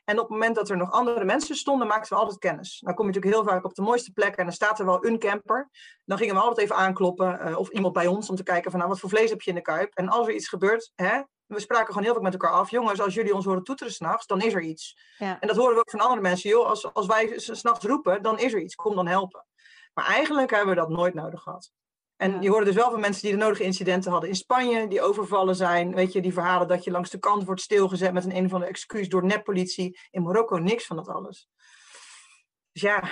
[0.10, 2.80] En op het moment dat er nog andere mensen stonden, maakten we altijd kennis.
[2.80, 5.06] Dan kom je natuurlijk heel vaak op de mooiste plekken en dan staat er wel
[5.06, 5.70] een camper.
[6.06, 8.80] Dan gingen we altijd even aankloppen, uh, of iemand bij ons, om te kijken van
[8.80, 9.96] nou, wat voor vlees heb je in de kuip.
[9.96, 12.70] En als er iets gebeurt, hè, we spraken gewoon heel veel met elkaar af.
[12.70, 15.00] Jongens, als jullie ons horen toeteren s'nachts, dan is er iets.
[15.18, 15.40] Ja.
[15.40, 16.50] En dat horen we ook van andere mensen.
[16.50, 18.76] Joh, als, als wij s'nachts roepen, dan is er iets.
[18.76, 19.46] Kom dan helpen.
[19.94, 21.72] Maar eigenlijk hebben we dat nooit nodig gehad.
[22.20, 22.40] En ja.
[22.40, 25.56] je hoorde dus wel van mensen die de nodige incidenten hadden in Spanje, die overvallen
[25.56, 25.96] zijn.
[25.96, 28.54] Weet je, die verhalen dat je langs de kant wordt stilgezet met een een of
[28.54, 30.00] andere excuus door neppolitie.
[30.12, 31.50] In Marokko niks van dat alles.
[32.72, 33.04] Dus ja.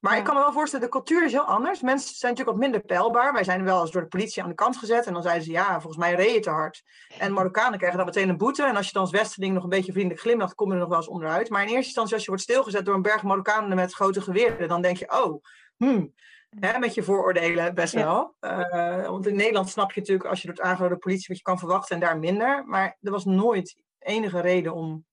[0.00, 0.18] Maar ja.
[0.18, 1.80] ik kan me wel voorstellen, de cultuur is heel anders.
[1.80, 3.32] Mensen zijn natuurlijk wat minder peilbaar.
[3.32, 5.06] Wij zijn wel eens door de politie aan de kant gezet.
[5.06, 6.82] En dan zeiden ze, ja, volgens mij reed je te hard.
[7.18, 8.64] En Marokkanen krijgen dan meteen een boete.
[8.64, 10.88] En als je dan als Westeling nog een beetje vriendelijk glimlacht, kom je er nog
[10.88, 11.48] wel eens onderuit.
[11.48, 14.68] Maar in eerste instantie, als je wordt stilgezet door een berg Marokkanen met grote geweren,
[14.68, 15.42] dan denk je, oh,
[15.76, 16.14] hmm,
[16.48, 18.34] Hè, met je vooroordelen best wel.
[18.40, 21.42] Uh, want in Nederland snap je natuurlijk als je door het de politie wat je
[21.42, 22.64] kan verwachten en daar minder.
[22.66, 25.06] Maar er was nooit enige reden om,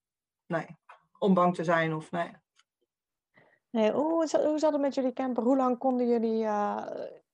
[0.46, 0.66] nee,
[1.18, 2.30] om bang te zijn of nee.
[3.70, 5.42] Nee, hoe, hoe zat het met jullie camper?
[5.42, 6.86] Hoe lang konden jullie uh,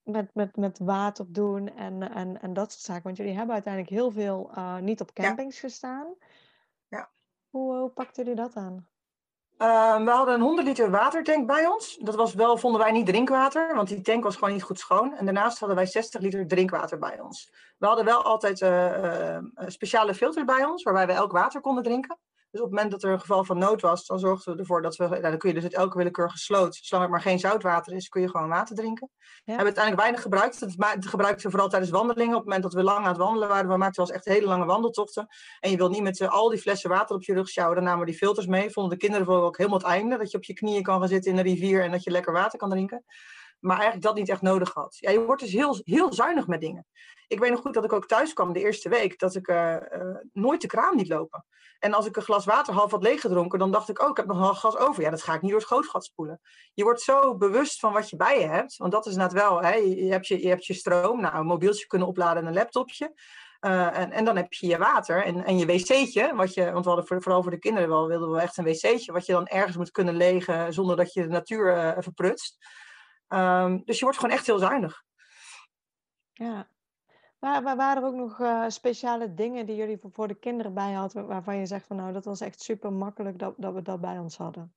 [0.03, 3.03] met, met, met water doen en, en, en dat soort zaken?
[3.03, 5.69] Want jullie hebben uiteindelijk heel veel uh, niet op campings ja.
[5.69, 6.15] gestaan.
[6.89, 7.11] Ja.
[7.51, 8.89] Hoe, hoe pakten jullie dat aan?
[9.63, 11.97] Uh, we hadden een 100 liter watertank bij ons.
[12.01, 15.17] Dat was wel, vonden wij niet drinkwater, want die tank was gewoon niet goed schoon.
[15.17, 17.53] En daarnaast hadden wij 60 liter drinkwater bij ons.
[17.79, 22.19] We hadden wel altijd uh, speciale filters bij ons, waarbij we elk water konden drinken.
[22.53, 24.83] Dus op het moment dat er een geval van nood was, dan zorgden we ervoor
[24.83, 27.39] dat we, nou, dan kun je dus uit elke willekeurige sloot, zolang er maar geen
[27.39, 29.11] zoutwater is, kun je gewoon water drinken.
[29.13, 29.27] Ja.
[29.45, 30.61] We hebben uiteindelijk weinig gebruikt.
[30.61, 32.35] Het gebruikten we vooral tijdens wandelingen.
[32.35, 34.35] Op het moment dat we lang aan het wandelen waren, we maakten wel eens echt
[34.35, 35.27] hele lange wandeltochten.
[35.61, 38.01] En je wilt niet met al die flessen water op je rug sjouwen, dan namen
[38.01, 38.71] we die filters mee.
[38.71, 41.09] Vonden de kinderen voor ook helemaal het einde, dat je op je knieën kan gaan
[41.09, 43.05] zitten in een rivier en dat je lekker water kan drinken.
[43.63, 44.97] Maar eigenlijk dat niet echt nodig had.
[44.99, 46.87] Ja, je wordt dus heel, heel zuinig met dingen.
[47.29, 49.77] Ik weet nog goed dat ik ook thuis kwam de eerste week, dat ik uh,
[49.93, 51.45] uh, nooit de kraan liet lopen.
[51.79, 54.27] En als ik een glas water half had leeggedronken, dan dacht ik, oh, ik heb
[54.27, 55.03] nog een glas over.
[55.03, 56.41] Ja, dat ga ik niet door het gootgat spoelen.
[56.75, 58.77] Je wordt zo bewust van wat je bij je hebt.
[58.77, 62.09] Want dat is net wel, hè, je, hebt je, je stroom, nou, een mobieltje kunnen
[62.09, 63.13] opladen en een laptopje.
[63.61, 66.85] Uh, en, en dan heb je je water en, en je wc'tje, wat je, want
[66.85, 69.33] we hadden voor, vooral voor de kinderen wel, wilden we echt een wc'tje, wat je
[69.33, 72.57] dan ergens moet kunnen legen zonder dat je de natuur verprutst.
[73.33, 75.03] Um, dus je wordt gewoon echt heel zuinig.
[76.33, 76.69] Ja,
[77.43, 80.93] Waar, waar waren er ook nog uh, speciale dingen die jullie voor de kinderen bij
[80.93, 84.01] hadden, waarvan je zegt van nou, dat was echt super makkelijk dat, dat we dat
[84.01, 84.75] bij ons hadden?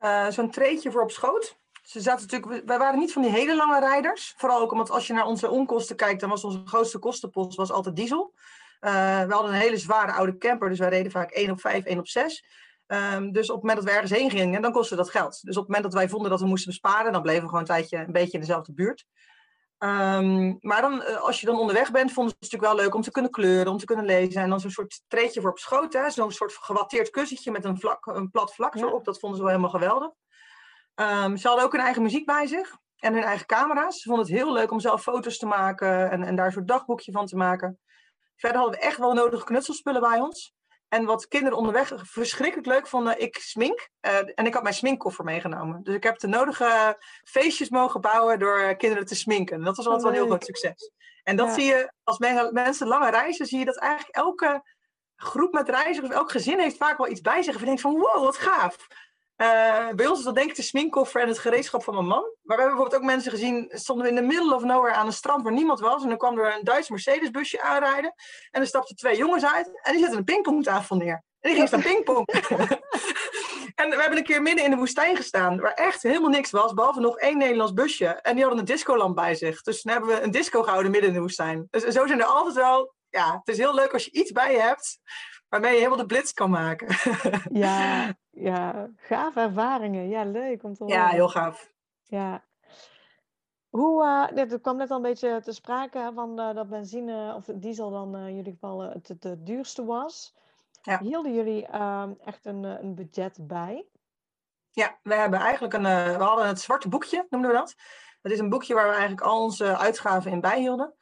[0.00, 1.58] Uh, Zo'n treetje voor op schoot.
[1.82, 4.34] Ze zaten natuurlijk, wij waren niet van die hele lange rijders.
[4.36, 7.72] Vooral ook omdat als je naar onze onkosten kijkt, dan was onze grootste kostenpost was
[7.72, 8.34] altijd diesel.
[8.80, 8.90] Uh,
[9.24, 11.98] we hadden een hele zware oude camper, dus wij reden vaak 1 op 5, 1
[11.98, 12.44] op 6.
[12.92, 15.40] Um, dus op het moment dat we ergens heen gingen, dan kostte dat geld.
[15.42, 17.60] Dus op het moment dat wij vonden dat we moesten besparen, dan bleven we gewoon
[17.60, 19.06] een tijdje een beetje in dezelfde buurt.
[19.78, 22.94] Um, maar dan, eh, als je dan onderweg bent, vonden ze het natuurlijk wel leuk
[22.94, 24.42] om te kunnen kleuren, om te kunnen lezen.
[24.42, 28.06] En dan zo'n soort treetje voor op schoot, zo'n soort gewatteerd kussentje met een, vlak,
[28.06, 29.04] een plat vlak erop.
[29.04, 30.10] Dat vonden ze wel helemaal geweldig.
[30.94, 34.00] Um, ze hadden ook hun eigen muziek bij zich en hun eigen camera's.
[34.00, 36.68] Ze vonden het heel leuk om zelf foto's te maken en, en daar een soort
[36.68, 37.78] dagboekje van te maken.
[38.36, 40.54] Verder hadden we echt wel nodige knutselspullen bij ons.
[40.90, 43.88] En wat kinderen onderweg verschrikkelijk leuk vonden, ik smink.
[44.00, 45.82] Uh, en ik had mijn sminkkoffer meegenomen.
[45.82, 49.62] Dus ik heb de nodige feestjes mogen bouwen door kinderen te sminken.
[49.62, 50.90] dat was altijd wel een heel groot succes.
[51.22, 52.18] En dat zie je, als
[52.50, 54.62] mensen lange reizen, zie je dat eigenlijk elke
[55.16, 57.54] groep met reizigers, elk gezin heeft vaak wel iets bij zich.
[57.54, 58.86] En je denkt van, wow, wat gaaf.
[59.42, 62.20] Uh, bij ons is dat denk ik de sminkkoffer en het gereedschap van mijn man.
[62.20, 65.06] Maar we hebben bijvoorbeeld ook mensen gezien, stonden we in de middle of nowhere aan
[65.06, 66.02] een strand waar niemand was.
[66.02, 68.14] En dan kwam er een Duits Mercedes-busje aanrijden.
[68.50, 71.24] En er stapten twee jongens uit en die zetten een pingpongtafel neer.
[71.40, 72.26] En die gingen staan pingpong.
[73.80, 76.74] en we hebben een keer midden in de woestijn gestaan, waar echt helemaal niks was,
[76.74, 78.06] behalve nog één Nederlands busje.
[78.06, 79.62] En die hadden een discolamp bij zich.
[79.62, 81.66] Dus toen hebben we een disco gehouden midden in de woestijn.
[81.70, 84.52] Dus zo zijn er altijd wel, ja, het is heel leuk als je iets bij
[84.52, 84.98] je hebt
[85.50, 86.88] waarmee je helemaal de blitz kan maken.
[87.64, 90.08] ja, ja, gaaf ervaringen.
[90.08, 90.98] Ja, leuk om te horen.
[90.98, 91.72] Ja, heel gaaf.
[92.04, 92.44] Ja.
[93.68, 97.44] Hoe, uh, dit kwam net al een beetje te sprake van uh, dat benzine of
[97.54, 100.34] diesel dan uh, in jullie geval het, het, het, duurste was.
[100.82, 100.98] Ja.
[100.98, 103.86] Hielden jullie ehm, echt een, een budget bij?
[104.70, 107.74] Ja, we hebben eigenlijk een, we hadden het zwarte boekje, noemden we dat.
[108.22, 110.94] Dat is een boekje waar we eigenlijk al onze uitgaven in bijhielden.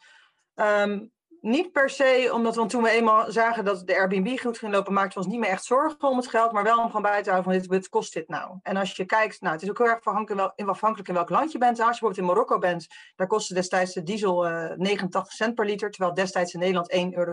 [0.55, 4.73] Um, niet per se, omdat we toen we eenmaal zagen dat de Airbnb goed ging
[4.73, 7.03] lopen, maakten we ons niet meer echt zorgen om het geld, maar wel om gewoon
[7.03, 8.59] bij te houden van dit, wat kost dit nou?
[8.63, 11.59] En als je kijkt, nou, het is ook heel erg afhankelijk, in, welk land je
[11.59, 11.71] bent.
[11.71, 12.87] Als je bijvoorbeeld in Marokko bent,
[13.17, 16.93] daar kostte destijds de diesel uh, eh, 89 cent per liter, terwijl destijds in Nederland
[16.93, 17.33] 1,70 euro.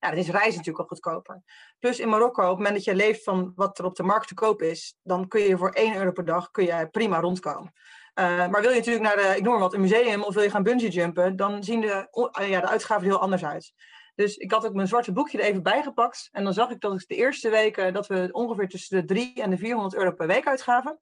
[0.00, 1.42] Nou, dat is reizen natuurlijk ook goedkoper.
[1.78, 4.28] Plus in Marokko, op het moment dat je leeft van wat er op de markt
[4.28, 7.72] te koop is, dan kun je voor 1 euro per dag kun je prima rondkomen.
[8.18, 10.42] Uh, maar wil je natuurlijk naar de, ik noem maar wat, een museum of wil
[10.42, 12.08] je gaan bungee jumpen, dan zien de,
[12.40, 13.72] uh, ja, de uitgaven er heel anders uit.
[14.14, 16.28] Dus ik had ook mijn zwarte boekje er even bijgepakt.
[16.32, 19.42] En dan zag ik dat ik de eerste weken dat we ongeveer tussen de 3
[19.42, 21.00] en de 400 euro per week uitgaven.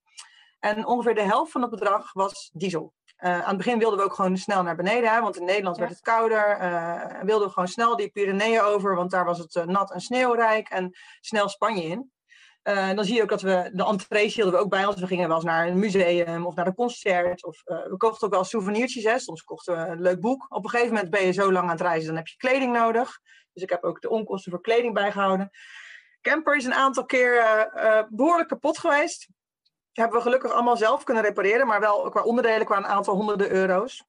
[0.60, 2.94] En ongeveer de helft van het bedrag was diesel.
[3.18, 5.76] Uh, aan het begin wilden we ook gewoon snel naar beneden, hè, want in Nederland
[5.76, 6.60] werd het kouder.
[6.60, 10.68] Uh, wilden we gewoon snel die Pyreneeën over, want daar was het nat en sneeuwrijk.
[10.68, 12.10] En snel Spanje in.
[12.68, 15.00] Uh, dan zie je ook dat we de entrees hielden we ook bij ons.
[15.00, 17.44] We gingen wel eens naar een museum of naar een concert.
[17.44, 19.04] Of uh, we kochten ook wel souvenirtjes.
[19.04, 19.18] Hè.
[19.18, 20.46] Soms kochten we een leuk boek.
[20.48, 22.72] Op een gegeven moment ben je zo lang aan het reizen, dan heb je kleding
[22.72, 23.20] nodig.
[23.52, 25.50] Dus ik heb ook de onkosten voor kleding bijgehouden.
[26.20, 27.34] Camper is een aantal keer
[27.74, 29.28] uh, behoorlijk kapot geweest.
[29.92, 33.50] hebben we gelukkig allemaal zelf kunnen repareren, maar wel qua onderdelen qua een aantal honderden
[33.50, 34.04] euro's.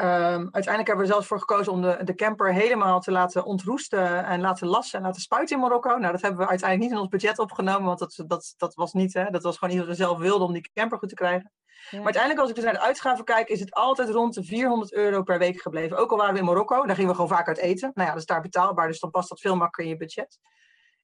[0.00, 3.44] Um, uiteindelijk hebben we er zelfs voor gekozen om de, de camper helemaal te laten
[3.44, 5.96] ontroesten en laten lassen en laten spuiten in Marokko.
[5.96, 8.92] Nou, dat hebben we uiteindelijk niet in ons budget opgenomen, want dat, dat, dat was
[8.92, 11.14] niet, hè, dat was gewoon niet wat we zelf wilden om die camper goed te
[11.14, 11.52] krijgen.
[11.90, 14.92] Maar uiteindelijk, als ik dus naar de uitgaven kijk, is het altijd rond de 400
[14.92, 15.98] euro per week gebleven.
[15.98, 17.90] Ook al waren we in Marokko, daar gingen we gewoon vaak uit eten.
[17.94, 20.38] Nou ja, dat is daar betaalbaar, dus dan past dat veel makkelijker in je budget.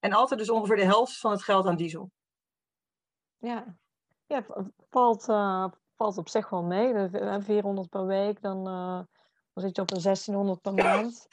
[0.00, 2.10] En altijd dus ongeveer de helft van het geld aan diesel.
[3.38, 3.76] Ja,
[4.26, 4.44] ja
[4.90, 5.66] valt, uh,
[5.96, 7.08] valt op zich wel mee.
[7.40, 9.00] 400 per week, dan, uh,
[9.52, 11.28] dan zit je op een 1600 per maand.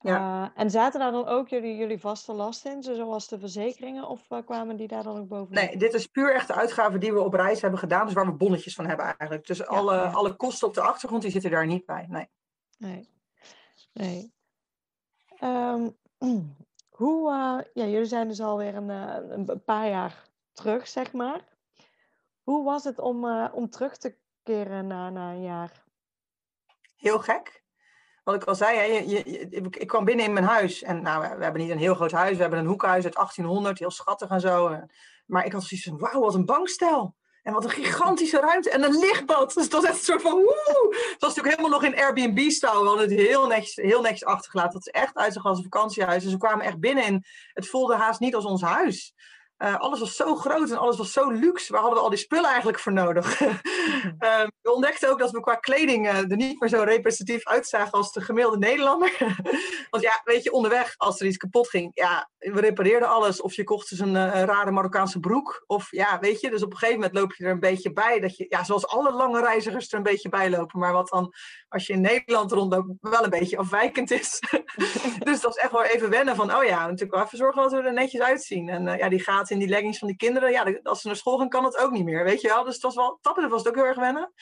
[0.00, 0.42] Ja.
[0.44, 4.30] Uh, en zaten daar dan ook jullie, jullie vaste lasten in, zoals de verzekeringen, of
[4.30, 5.54] uh, kwamen die daar dan ook boven?
[5.54, 8.26] Nee, dit is puur echt de uitgaven die we op reis hebben gedaan, dus waar
[8.26, 9.46] we bonnetjes van hebben eigenlijk.
[9.46, 12.28] Dus alle, alle kosten op de achtergrond, die zitten daar niet bij, nee.
[12.78, 13.10] Nee,
[13.92, 14.34] nee.
[15.40, 15.96] Um,
[16.98, 17.30] hoe,
[17.74, 21.55] ja, jullie zijn dus alweer een, een paar jaar terug, zeg maar.
[22.46, 25.84] Hoe was het om, uh, om terug te keren na, na een jaar?
[26.96, 27.64] Heel gek.
[28.24, 30.82] Wat ik al zei, hè, je, je, ik kwam binnen in mijn huis.
[30.82, 32.34] En nou, we, hebben niet een heel groot huis.
[32.34, 34.80] We hebben een hoekhuis uit 1800, heel schattig en zo.
[35.26, 37.14] Maar ik had zoiets van, wauw, wat een bankstel.
[37.42, 38.70] En wat een gigantische ruimte.
[38.70, 39.54] En een lichtbad.
[39.54, 40.38] Dus het was echt soort van.
[40.38, 42.82] Het was natuurlijk helemaal nog in Airbnb-stijl.
[42.82, 44.72] We hadden het heel netjes, heel netjes achtergelaten.
[44.72, 46.22] Dat is echt uitzag als een vakantiehuis.
[46.22, 49.14] Dus we kwamen echt binnen en het voelde haast niet als ons huis.
[49.58, 51.72] Uh, alles was zo groot en alles was zo luxe.
[51.72, 53.40] Waar hadden we al die spullen eigenlijk voor nodig?
[53.40, 53.50] uh,
[54.62, 58.12] we ontdekten ook dat we qua kleding uh, er niet meer zo representatief uitzagen als
[58.12, 59.16] de gemiddelde Nederlander.
[59.90, 63.40] Want ja, weet je, onderweg, als er iets kapot ging, ja, we repareerden alles.
[63.40, 65.64] Of je kocht dus een, een, rare Marokkaanse broek.
[65.66, 68.20] Of ja, weet je, dus op een gegeven moment loop je er een beetje bij.
[68.20, 70.80] Dat je, ja, zoals alle lange reizigers er een beetje bij lopen.
[70.80, 71.34] Maar wat dan,
[71.68, 74.40] als je in Nederland rondloopt, wel een beetje afwijkend is.
[75.24, 77.72] dus dat is echt wel even wennen van, oh ja, natuurlijk wel even zorgen dat
[77.72, 78.68] we er netjes uitzien.
[78.68, 81.48] En ja, die in die leggings van die kinderen, ja, als ze naar school gaan,
[81.48, 82.64] kan het ook niet meer, weet je wel.
[82.64, 84.32] Dus het was wel, tappen was het ook heel erg wennen.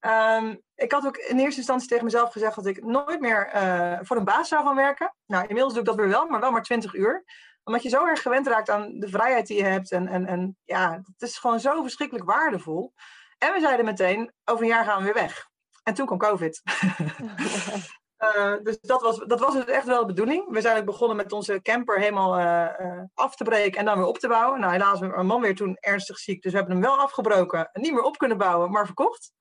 [0.00, 3.98] Ehm, ik had ook in eerste instantie tegen mezelf gezegd dat ik nooit meer uh,
[4.02, 5.14] voor een baas zou gaan werken.
[5.26, 7.24] Nou, inmiddels doe ik dat weer wel, maar wel maar 20 uur.
[7.64, 9.92] Omdat je zo erg gewend raakt aan de vrijheid die je hebt.
[9.92, 12.92] En, en, en ja, het is gewoon zo verschrikkelijk waardevol.
[13.38, 15.48] En we zeiden meteen, over een jaar gaan we weer weg.
[15.82, 16.62] En toen kwam COVID.
[18.18, 20.50] uh, dus dat was, dat was dus echt wel de bedoeling.
[20.50, 24.06] We zijn ook begonnen met onze camper helemaal uh, af te breken en dan weer
[24.06, 24.60] op te bouwen.
[24.60, 26.42] Nou, helaas was mijn man weer toen ernstig ziek.
[26.42, 29.32] Dus we hebben hem wel afgebroken en niet meer op kunnen bouwen, maar verkocht.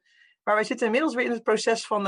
[0.43, 2.03] Maar wij zitten inmiddels weer in het proces van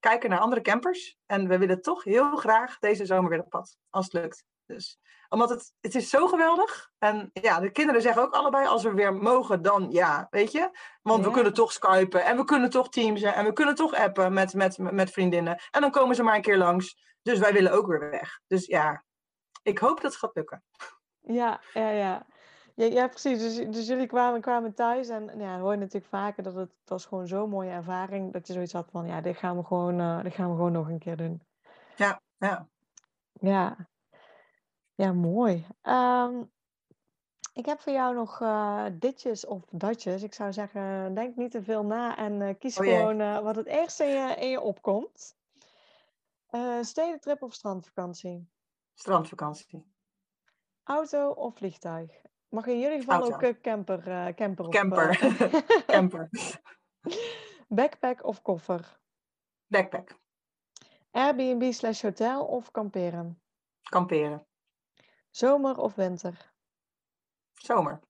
[0.00, 1.16] kijken naar andere campers.
[1.26, 4.44] En we willen toch heel graag deze zomer weer op pad, als het lukt.
[4.70, 6.90] Dus, omdat het, het is zo geweldig.
[6.98, 10.70] En ja, de kinderen zeggen ook allebei, als we weer mogen, dan ja, weet je.
[11.02, 14.32] Want we kunnen toch skypen en we kunnen toch teamsen en we kunnen toch appen
[14.32, 15.60] met, met, met vriendinnen.
[15.70, 17.08] En dan komen ze maar een keer langs.
[17.22, 18.40] Dus wij willen ook weer weg.
[18.46, 19.04] Dus ja,
[19.62, 20.62] ik hoop dat het gaat lukken.
[21.20, 22.26] Ja, ja, ja.
[22.74, 23.38] Ja, ja precies.
[23.38, 26.88] Dus, dus jullie kwamen, kwamen thuis en ja, hoor je natuurlijk vaker dat het, het
[26.88, 30.00] was gewoon zo'n mooie ervaring dat je zoiets had van, ja, dit gaan we gewoon,
[30.00, 31.42] uh, dit gaan we gewoon nog een keer doen.
[31.96, 32.68] Ja, ja.
[33.32, 33.88] Ja,
[35.00, 35.66] ja mooi.
[35.82, 36.50] Um,
[37.52, 40.22] ik heb voor jou nog uh, ditjes of datjes.
[40.22, 43.56] Ik zou zeggen, denk niet te veel na en uh, kies oh, gewoon uh, wat
[43.56, 45.36] het eerste in je, in je opkomt.
[46.80, 48.48] stedentrip of strandvakantie?
[48.94, 49.84] Strandvakantie.
[50.84, 52.22] Auto of vliegtuig?
[52.48, 54.72] Mag in jullie geval ook camper, camper of...
[54.74, 55.22] Camper.
[55.22, 55.60] Uh...
[55.94, 56.28] camper.
[57.68, 58.98] Backpack of koffer?
[59.66, 60.18] Backpack.
[61.10, 63.42] Airbnb slash hotel of kamperen?
[63.82, 64.46] Kamperen.
[65.30, 66.52] Zomer of winter?
[67.54, 68.00] Zomer.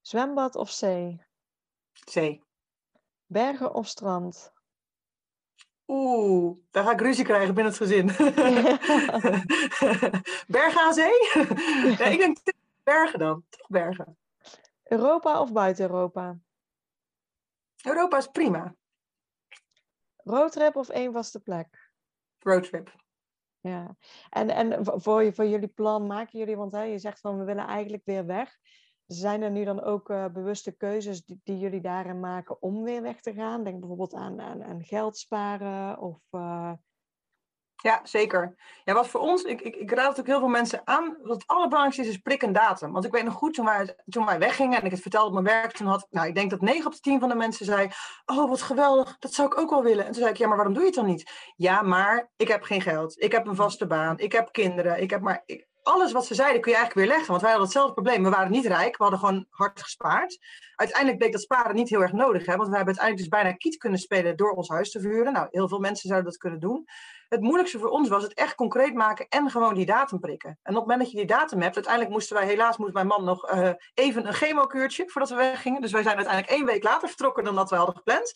[0.00, 1.22] Zwembad of zee?
[1.92, 2.42] Zee.
[3.26, 4.52] Bergen of strand?
[5.86, 8.06] Oeh, daar ga ik ruzie krijgen binnen het gezin.
[10.56, 11.28] Bergen aan zee?
[11.98, 12.38] ja, ik denk
[12.88, 14.18] Bergen dan, toch bergen.
[14.84, 16.38] Europa of buiten Europa?
[17.84, 18.74] Europa is prima.
[20.16, 21.92] Roadtrip of één vaste plek?
[22.38, 22.94] Roadtrip.
[23.68, 23.96] Ja,
[24.30, 27.66] en, en voor, voor jullie plan maken jullie, want hè, je zegt van we willen
[27.66, 28.56] eigenlijk weer weg.
[29.06, 33.20] Zijn er nu dan ook uh, bewuste keuzes die, jullie daarin maken om weer weg
[33.20, 33.64] te gaan?
[33.64, 36.72] Denk bijvoorbeeld aan, aan, aan geld sparen of uh,
[37.82, 38.54] ja, zeker.
[38.84, 41.16] Ja, wat voor ons, ik, ik, ik raad ook heel veel mensen aan.
[41.22, 42.92] Wat het allerbelangrijkste is, is prik en datum.
[42.92, 45.32] Want ik weet nog goed, toen wij, toen wij weggingen en ik het vertelde op
[45.32, 47.66] mijn werk, toen had nou, ik denk dat 9 op de 10 van de mensen
[47.66, 47.88] zei:
[48.26, 50.04] Oh, wat geweldig, dat zou ik ook wel willen.
[50.04, 51.52] En toen zei ik: Ja, maar waarom doe je het dan niet?
[51.56, 53.22] Ja, maar ik heb geen geld.
[53.22, 54.18] Ik heb een vaste baan.
[54.18, 55.02] Ik heb kinderen.
[55.02, 55.42] Ik heb maar.
[55.46, 57.32] Ik, alles wat ze zeiden kun je eigenlijk weer leggen.
[57.32, 58.22] Want wij hadden hetzelfde probleem.
[58.22, 58.96] We waren niet rijk.
[58.96, 60.38] We hadden gewoon hard gespaard.
[60.78, 62.46] Uiteindelijk bleek dat sparen niet heel erg nodig.
[62.46, 62.56] Hè?
[62.56, 65.32] Want we hebben uiteindelijk dus bijna kiet kunnen spelen door ons huis te verhuren.
[65.32, 66.86] Nou, heel veel mensen zouden dat kunnen doen.
[67.28, 70.58] Het moeilijkste voor ons was het echt concreet maken en gewoon die datum prikken.
[70.62, 73.06] En op het moment dat je die datum hebt, uiteindelijk moesten wij, helaas moest mijn
[73.06, 75.80] man nog uh, even een chemokuurtje voordat we weggingen.
[75.80, 78.32] Dus wij zijn uiteindelijk één week later vertrokken dan dat we hadden gepland.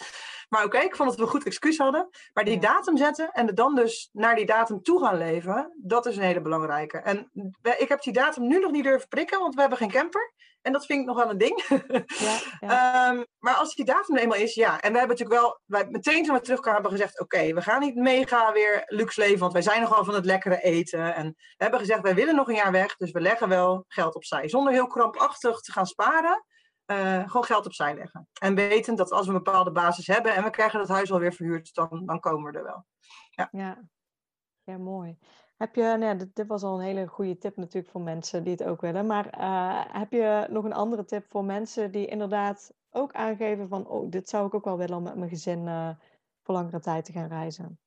[0.48, 2.08] Maar oké, ik vond dat we een goed excuus hadden.
[2.32, 6.06] Maar die datum zetten en er dan dus naar die datum toe gaan leven, dat
[6.06, 6.98] is een hele belangrijke.
[6.98, 7.30] En
[7.78, 10.32] ik heb die datum nu nog niet durven prikken, want we hebben geen camper.
[10.62, 11.64] En dat vind ik nog wel een ding.
[12.06, 13.08] Ja, ja.
[13.10, 14.80] um, maar als die datum eenmaal is, ja.
[14.80, 17.80] En we hebben natuurlijk wel, wij meteen toen we terugkwamen, hebben gezegd: oké, we gaan
[17.80, 21.14] niet mega weer luxe leven, want wij zijn nogal van het lekkere eten.
[21.14, 24.14] En we hebben gezegd: wij willen nog een jaar weg, dus we leggen wel geld
[24.14, 24.48] opzij.
[24.48, 26.44] Zonder heel krampachtig te gaan sparen,
[26.86, 28.28] uh, gewoon geld opzij leggen.
[28.40, 31.32] En weten dat als we een bepaalde basis hebben en we krijgen dat huis alweer
[31.32, 32.86] verhuurd, dan, dan komen we er wel.
[33.30, 33.82] Ja, ja.
[34.62, 35.18] ja mooi.
[35.62, 38.52] Heb je, nou ja, dit, was al een hele goede tip natuurlijk voor mensen die
[38.52, 39.06] het ook willen.
[39.06, 43.86] Maar uh, heb je nog een andere tip voor mensen die inderdaad ook aangeven van,
[43.86, 45.88] oh, dit zou ik ook wel willen om met mijn gezin uh,
[46.42, 47.78] voor langere tijd te gaan reizen?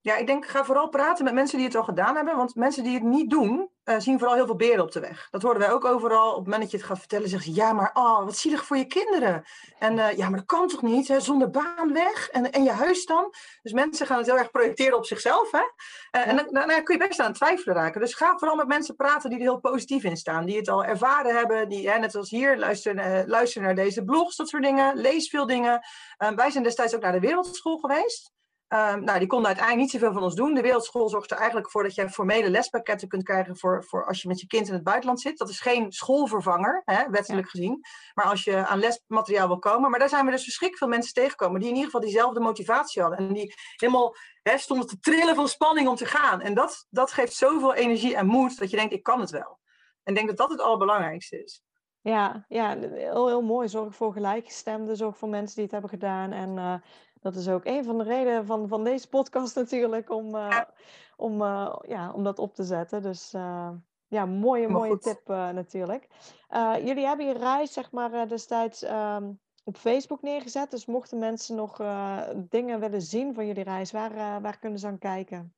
[0.00, 2.36] Ja, ik denk, ga vooral praten met mensen die het al gedaan hebben.
[2.36, 5.28] Want mensen die het niet doen, uh, zien vooral heel veel beren op de weg.
[5.30, 6.30] Dat hoorden wij ook overal.
[6.30, 8.64] Op het moment dat je het gaat vertellen, zeggen ze: Ja, maar oh, wat zielig
[8.64, 9.44] voor je kinderen.
[9.78, 11.08] En uh, ja, maar dat kan toch niet?
[11.08, 11.20] Hè?
[11.20, 13.34] Zonder baan weg en, en je huis dan?
[13.62, 15.50] Dus mensen gaan het heel erg projecteren op zichzelf.
[15.50, 15.58] Hè?
[15.58, 18.00] Uh, en dan, dan, dan, kun je best aan het twijfelen raken.
[18.00, 20.44] Dus ga vooral met mensen praten die er heel positief in staan.
[20.44, 21.68] Die het al ervaren hebben.
[21.68, 24.96] Die, hè, net als hier, luisteren, luisteren naar deze blogs, dat soort dingen.
[24.96, 25.80] Lees veel dingen.
[26.36, 28.33] wij zijn destijds ook naar de wereldschool geweest.
[28.74, 30.54] Um, nou, die konden uiteindelijk niet zoveel van ons doen.
[30.54, 34.22] De Wereldschool zorgt er eigenlijk voor dat je formele lespakketten kunt krijgen voor, voor als
[34.22, 35.38] je met je kind in het buitenland zit.
[35.38, 37.80] Dat is geen schoolvervanger, hè, wettelijk gezien.
[38.14, 39.90] Maar als je aan lesmateriaal wil komen.
[39.90, 43.02] Maar daar zijn we dus verschrikkelijk veel mensen tegengekomen die in ieder geval diezelfde motivatie
[43.02, 43.20] hadden.
[43.20, 46.40] En die helemaal hè, stonden te trillen van spanning om te gaan.
[46.40, 49.58] En dat, dat geeft zoveel energie en moed dat je denkt, ik kan het wel.
[50.02, 51.62] En ik denk dat dat het allerbelangrijkste is.
[52.00, 53.68] Ja, ja heel, heel mooi.
[53.68, 56.32] Zorg voor gelijkgestemden, zorg voor mensen die het hebben gedaan.
[56.32, 56.74] En uh,
[57.24, 60.60] dat is ook een van de redenen van, van deze podcast natuurlijk, om, uh,
[61.16, 63.02] om, uh, ja, om dat op te zetten.
[63.02, 63.30] Dus
[64.08, 66.08] ja, mooie, mooie tip natuurlijk.
[66.84, 70.70] jullie hebben je reis, zeg maar, destijds um, op Facebook neergezet.
[70.70, 71.76] Dus mochten mensen nog
[72.36, 75.54] dingen willen zien van jullie reis, waar, waar kunnen ze aan kijken?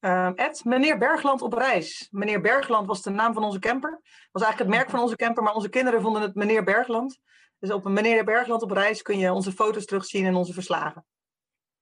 [0.00, 0.30] Uh,
[0.62, 2.08] meneer Bergland op reis.
[2.10, 4.00] Meneer Bergland was de naam van onze camper.
[4.32, 7.20] Was eigenlijk het merk van onze camper, maar onze kinderen vonden het meneer Bergland.
[7.62, 11.04] Dus op meneer Bergland op reis kun je onze foto's terugzien en onze verslagen.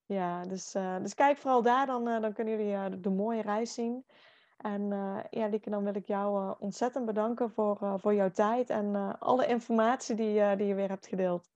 [0.06, 3.42] Ja, dus, uh, dus kijk vooral daar, dan, uh, dan kunnen jullie uh, de mooie
[3.42, 4.04] reis zien.
[4.56, 4.88] En
[5.30, 10.14] ja, Lieke, dan wil ik jou ontzettend bedanken voor, voor jouw tijd en alle informatie
[10.14, 11.48] die, die je weer hebt gedeeld.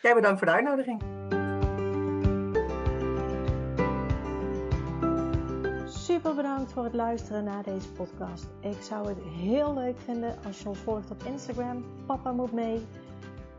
[0.00, 1.02] Jij bedankt voor de uitnodiging.
[5.86, 8.48] Super bedankt voor het luisteren naar deze podcast.
[8.60, 11.84] Ik zou het heel leuk vinden als je ons volgt op Instagram.
[12.06, 12.86] Papa moet mee.